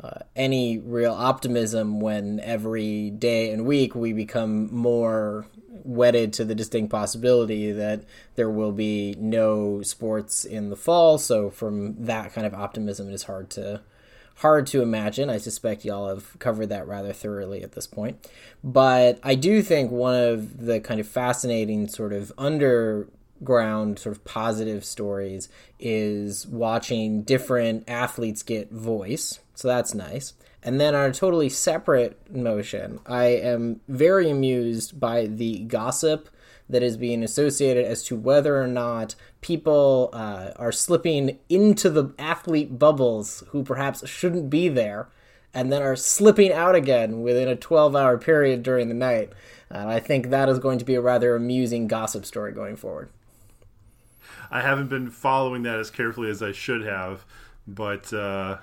uh, 0.01 0.19
any 0.35 0.77
real 0.77 1.13
optimism 1.13 1.99
when 1.99 2.39
every 2.41 3.09
day 3.09 3.51
and 3.51 3.65
week 3.65 3.95
we 3.95 4.13
become 4.13 4.73
more 4.73 5.47
wedded 5.83 6.33
to 6.33 6.45
the 6.45 6.55
distinct 6.55 6.91
possibility 6.91 7.71
that 7.71 8.03
there 8.35 8.49
will 8.49 8.71
be 8.71 9.15
no 9.19 9.81
sports 9.81 10.45
in 10.45 10.69
the 10.69 10.75
fall. 10.75 11.17
So 11.17 11.49
from 11.49 12.05
that 12.05 12.33
kind 12.33 12.47
of 12.47 12.53
optimism, 12.53 13.09
it 13.09 13.13
is 13.13 13.23
hard 13.23 13.49
to 13.51 13.81
hard 14.37 14.65
to 14.67 14.81
imagine. 14.81 15.29
I 15.29 15.37
suspect 15.37 15.85
y'all 15.85 16.09
have 16.09 16.37
covered 16.39 16.67
that 16.69 16.87
rather 16.87 17.13
thoroughly 17.13 17.63
at 17.63 17.73
this 17.73 17.87
point. 17.87 18.27
But 18.63 19.19
I 19.23 19.35
do 19.35 19.61
think 19.61 19.91
one 19.91 20.15
of 20.15 20.65
the 20.65 20.79
kind 20.79 20.99
of 20.99 21.07
fascinating 21.07 21.87
sort 21.87 22.13
of 22.13 22.33
under 22.37 23.07
ground 23.43 23.99
sort 23.99 24.15
of 24.15 24.23
positive 24.23 24.85
stories 24.85 25.49
is 25.79 26.47
watching 26.47 27.23
different 27.23 27.83
athletes 27.87 28.41
get 28.41 28.71
voice. 28.71 29.39
So 29.55 29.67
that's 29.67 29.93
nice. 29.93 30.33
And 30.63 30.79
then 30.79 30.95
on 30.95 31.09
a 31.09 31.13
totally 31.13 31.49
separate 31.49 32.33
motion, 32.33 32.99
I 33.05 33.25
am 33.25 33.81
very 33.87 34.29
amused 34.29 34.99
by 34.99 35.27
the 35.27 35.59
gossip 35.59 36.29
that 36.69 36.81
is 36.81 36.95
being 36.95 37.23
associated 37.23 37.85
as 37.85 38.03
to 38.05 38.15
whether 38.15 38.61
or 38.61 38.67
not 38.67 39.15
people 39.41 40.09
uh, 40.13 40.51
are 40.55 40.71
slipping 40.71 41.37
into 41.49 41.89
the 41.89 42.13
athlete 42.17 42.79
bubbles 42.79 43.43
who 43.49 43.63
perhaps 43.63 44.07
shouldn't 44.07 44.49
be 44.49 44.69
there 44.69 45.09
and 45.53 45.71
then 45.71 45.81
are 45.81 45.97
slipping 45.97 46.51
out 46.51 46.73
again 46.73 47.21
within 47.21 47.49
a 47.49 47.55
12 47.55 47.95
hour 47.95 48.17
period 48.17 48.63
during 48.63 48.87
the 48.87 48.93
night. 48.93 49.31
And 49.69 49.89
I 49.89 49.99
think 49.99 50.29
that 50.29 50.47
is 50.47 50.59
going 50.59 50.79
to 50.79 50.85
be 50.85 50.95
a 50.95 51.01
rather 51.01 51.35
amusing 51.35 51.87
gossip 51.87 52.25
story 52.25 52.53
going 52.53 52.77
forward. 52.77 53.09
I 54.49 54.61
haven't 54.61 54.87
been 54.87 55.11
following 55.11 55.63
that 55.63 55.79
as 55.79 55.89
carefully 55.89 56.29
as 56.29 56.41
I 56.41 56.53
should 56.53 56.85
have, 56.85 57.25
but 57.67 58.13
uh... 58.13 58.57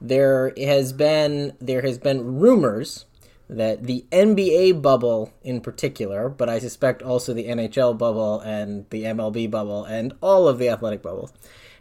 there 0.00 0.52
has 0.56 0.92
been 0.92 1.56
there 1.60 1.82
has 1.82 1.98
been 1.98 2.38
rumors 2.38 3.06
that 3.48 3.84
the 3.84 4.04
NBA 4.12 4.82
bubble 4.82 5.32
in 5.42 5.60
particular, 5.60 6.28
but 6.28 6.48
I 6.48 6.58
suspect 6.58 7.02
also 7.02 7.32
the 7.32 7.48
NHL 7.48 7.96
bubble 7.96 8.40
and 8.40 8.84
the 8.90 9.04
MLB 9.04 9.50
bubble 9.50 9.84
and 9.84 10.12
all 10.20 10.46
of 10.46 10.58
the 10.58 10.68
athletic 10.68 11.02
bubbles 11.02 11.32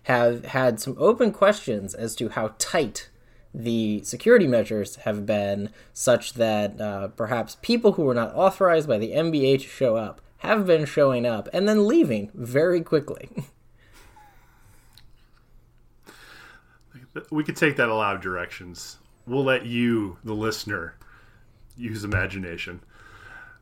have 0.03 0.45
had 0.45 0.79
some 0.79 0.95
open 0.97 1.31
questions 1.31 1.93
as 1.93 2.15
to 2.15 2.29
how 2.29 2.53
tight 2.57 3.09
the 3.53 4.01
security 4.03 4.47
measures 4.47 4.97
have 4.97 5.25
been, 5.25 5.69
such 5.93 6.33
that 6.33 6.79
uh, 6.79 7.07
perhaps 7.09 7.57
people 7.61 7.93
who 7.93 8.03
were 8.03 8.13
not 8.13 8.33
authorized 8.35 8.87
by 8.87 8.97
the 8.97 9.11
NBA 9.11 9.61
to 9.61 9.67
show 9.67 9.95
up 9.95 10.21
have 10.37 10.65
been 10.67 10.85
showing 10.85 11.25
up 11.25 11.49
and 11.51 11.67
then 11.67 11.87
leaving 11.87 12.29
very 12.33 12.81
quickly. 12.81 13.29
we 17.31 17.43
could 17.43 17.55
take 17.55 17.77
that 17.77 17.89
a 17.89 17.95
lot 17.95 18.15
of 18.15 18.21
directions. 18.21 18.97
We'll 19.25 19.43
let 19.43 19.65
you, 19.65 20.17
the 20.23 20.33
listener, 20.33 20.95
use 21.75 22.03
imagination. 22.03 22.81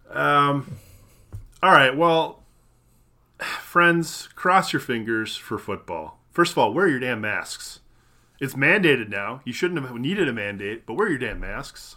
Um, 0.09 0.77
All 1.63 1.71
right, 1.71 1.95
well, 1.95 2.43
friends, 3.39 4.27
cross 4.35 4.71
your 4.71 4.79
fingers 4.79 5.35
for 5.35 5.57
football. 5.57 6.19
First 6.31 6.51
of 6.51 6.57
all, 6.57 6.73
wear 6.73 6.87
your 6.87 6.99
damn 6.99 7.21
masks. 7.21 7.79
It's 8.39 8.53
mandated 8.53 9.09
now. 9.09 9.41
You 9.45 9.53
shouldn't 9.53 9.81
have 9.81 9.95
needed 9.95 10.27
a 10.27 10.33
mandate, 10.33 10.85
but 10.85 10.95
wear 10.95 11.09
your 11.09 11.17
damn 11.17 11.39
masks. 11.39 11.95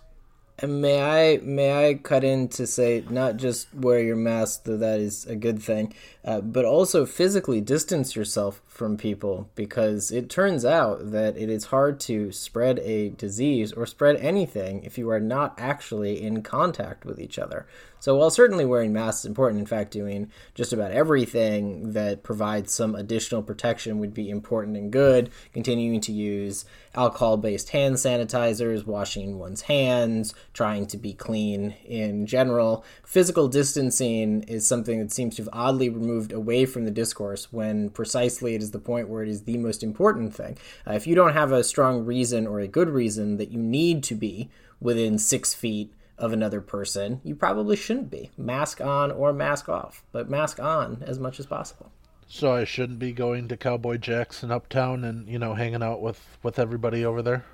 And 0.61 0.81
may 0.81 1.01
I 1.01 1.39
may 1.39 1.89
I 1.89 1.95
cut 1.95 2.25
in 2.25 2.49
to 2.49 2.67
say 2.67 3.05
not 3.09 3.37
just 3.37 3.73
wear 3.75 4.01
your 4.01 4.17
mask, 4.17 4.65
though 4.65 4.77
that 4.77 4.99
is 5.01 5.25
a 5.27 5.37
good 5.37 5.63
thing, 5.63 5.95
uh, 6.29 6.43
but 6.43 6.67
also 6.67 7.07
physically 7.07 7.59
distance 7.59 8.15
yourself 8.15 8.61
from 8.67 8.99
people 8.99 9.49
because 9.55 10.11
it 10.11 10.29
turns 10.29 10.63
out 10.63 11.11
that 11.11 11.39
it 11.39 11.49
is 11.49 11.65
hard 11.65 11.99
to 11.99 12.31
spread 12.31 12.79
a 12.81 13.09
disease 13.09 13.73
or 13.73 13.87
spread 13.87 14.15
anything 14.17 14.85
if 14.85 14.99
you 14.99 15.09
are 15.09 15.21
not 15.21 15.55
actually 15.57 16.23
in 16.23 16.43
contact 16.43 17.07
with 17.07 17.19
each 17.19 17.39
other. 17.39 17.67
So 18.01 18.17
while 18.17 18.31
certainly 18.31 18.65
wearing 18.65 18.93
masks 18.93 19.21
is 19.21 19.27
important, 19.27 19.61
in 19.61 19.67
fact, 19.67 19.91
doing 19.91 20.31
just 20.55 20.73
about 20.73 20.93
everything 20.93 21.93
that 21.93 22.23
provides 22.23 22.73
some 22.73 22.95
additional 22.95 23.43
protection 23.43 23.99
would 23.99 24.15
be 24.15 24.31
important 24.31 24.77
and 24.77 24.93
good. 24.93 25.31
Continuing 25.53 26.01
to 26.03 26.13
use 26.13 26.65
alcohol-based 26.95 27.71
hand 27.71 27.97
sanitizers, 27.97 28.87
washing 28.87 29.39
one's 29.39 29.63
hands, 29.63 30.35
trying 30.53 30.87
to 30.89 30.97
be 30.97 31.13
clean 31.13 31.75
in 31.85 32.27
general. 32.27 32.85
Physical 33.05 33.49
distancing 33.49 34.43
is 34.45 34.67
something 34.67 35.01
that 35.01 35.13
seems 35.13 35.37
to 35.37 35.43
have 35.43 35.51
oddly 35.53 35.89
removed 35.89 36.18
away 36.33 36.67
from 36.67 36.85
the 36.85 36.91
discourse 36.91 37.53
when 37.53 37.91
precisely 37.91 38.55
it 38.55 38.63
is 38.63 38.71
the 38.71 38.79
point 38.79 39.09
where 39.09 39.23
it 39.23 39.29
is 39.29 39.43
the 39.43 39.59
most 39.59 39.83
important 39.83 40.35
thing. 40.35 40.57
Uh, 40.87 40.93
if 40.93 41.07
you 41.07 41.15
don't 41.15 41.35
have 41.35 41.53
a 41.53 41.65
strong 41.65 42.05
reason 42.05 42.47
or 42.47 42.61
a 42.61 42.69
good 42.69 42.89
reason 42.89 43.37
that 43.37 43.51
you 43.51 43.59
need 43.59 44.03
to 44.05 44.15
be 44.15 44.51
within 44.81 45.19
six 45.19 45.55
feet 45.55 45.93
of 46.19 46.33
another 46.33 46.61
person, 46.61 47.21
you 47.23 47.35
probably 47.35 47.77
shouldn't 47.77 48.11
be. 48.11 48.31
Mask 48.37 48.81
on 48.81 49.11
or 49.11 49.33
mask 49.33 49.69
off, 49.69 50.05
but 50.13 50.29
mask 50.29 50.61
on 50.61 51.03
as 51.07 51.19
much 51.19 51.39
as 51.39 51.47
possible. 51.47 51.93
So 52.27 52.53
I 52.53 52.65
shouldn't 52.65 52.99
be 52.99 53.13
going 53.13 53.49
to 53.49 53.57
Cowboy 53.57 53.97
Jackson 53.97 54.51
uptown 54.51 55.03
and 55.03 55.27
you 55.29 55.39
know 55.39 55.55
hanging 55.55 55.83
out 55.83 56.03
with 56.03 56.39
with 56.43 56.59
everybody 56.59 57.05
over 57.05 57.23
there. 57.23 57.45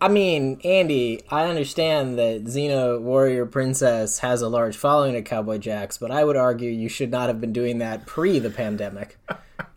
I 0.00 0.08
mean, 0.08 0.60
Andy, 0.62 1.22
I 1.30 1.44
understand 1.46 2.18
that 2.18 2.44
Xena 2.44 3.00
Warrior 3.00 3.46
Princess 3.46 4.18
has 4.18 4.42
a 4.42 4.48
large 4.48 4.76
following 4.76 5.16
at 5.16 5.24
Cowboy 5.24 5.56
Jacks, 5.58 5.96
but 5.96 6.10
I 6.10 6.22
would 6.22 6.36
argue 6.36 6.70
you 6.70 6.88
should 6.88 7.10
not 7.10 7.28
have 7.28 7.40
been 7.40 7.52
doing 7.52 7.78
that 7.78 8.06
pre 8.06 8.38
the 8.38 8.50
pandemic. 8.50 9.18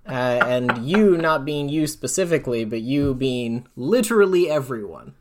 Uh, 0.09 0.39
and 0.47 0.89
you 0.89 1.15
not 1.15 1.45
being 1.45 1.69
you 1.69 1.85
specifically, 1.85 2.65
but 2.65 2.81
you 2.81 3.13
being 3.13 3.67
literally 3.75 4.49
everyone. 4.49 5.13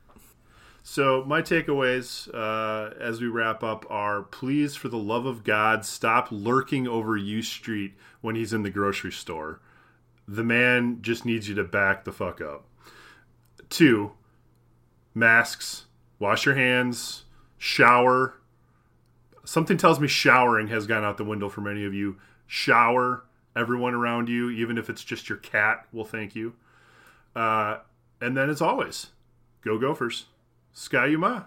So 0.83 1.23
my 1.27 1.43
takeaways 1.43 2.27
uh, 2.33 2.95
as 2.99 3.21
we 3.21 3.27
wrap 3.27 3.63
up 3.63 3.85
are: 3.91 4.23
please, 4.23 4.77
for 4.77 4.89
the 4.89 4.97
love 4.97 5.27
of 5.27 5.45
God, 5.45 5.85
stop 5.85 6.29
lurking 6.31 6.89
over 6.89 7.19
U 7.19 7.43
Street 7.43 7.93
when 8.23 8.35
he's 8.35 8.55
in 8.55 8.63
the 8.63 8.71
grocery 8.71 9.13
store. 9.13 9.61
The 10.27 10.43
man 10.43 11.03
just 11.03 11.27
needs 11.27 11.51
you 11.51 11.55
to 11.57 11.65
back 11.65 12.05
the 12.05 12.13
fuck 12.13 12.41
up. 12.41 12.65
Two, 13.69 14.13
masks, 15.15 15.87
wash 16.19 16.47
your 16.47 16.55
hands, 16.55 17.25
shower. 17.57 18.35
Something 19.45 19.77
tells 19.77 19.99
me 20.01 20.09
showering 20.09 20.69
has 20.69 20.87
gone 20.87 21.05
out 21.05 21.17
the 21.17 21.25
window 21.25 21.49
for 21.49 21.61
many 21.61 21.85
of 21.85 21.95
you. 21.95 22.17
Shower. 22.47 23.25
Everyone 23.57 23.95
around 23.95 24.29
you, 24.29 24.51
even 24.51 24.79
if 24.79 24.89
it's 24.89 25.03
just 25.03 25.29
your 25.29 25.39
cat, 25.39 25.87
will 25.93 26.05
thank 26.05 26.37
you. 26.37 26.55
Uh, 27.35 27.79
and 28.21 28.37
then, 28.37 28.51
as 28.51 28.61
always, 28.61 29.09
go 29.63 29.79
Gophers. 29.79 30.27
Ski-U-Mah. 30.73 31.45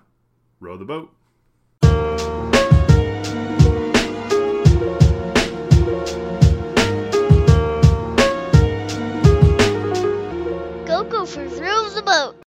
Row 0.59 0.77
the 0.77 0.85
boat. 0.85 1.13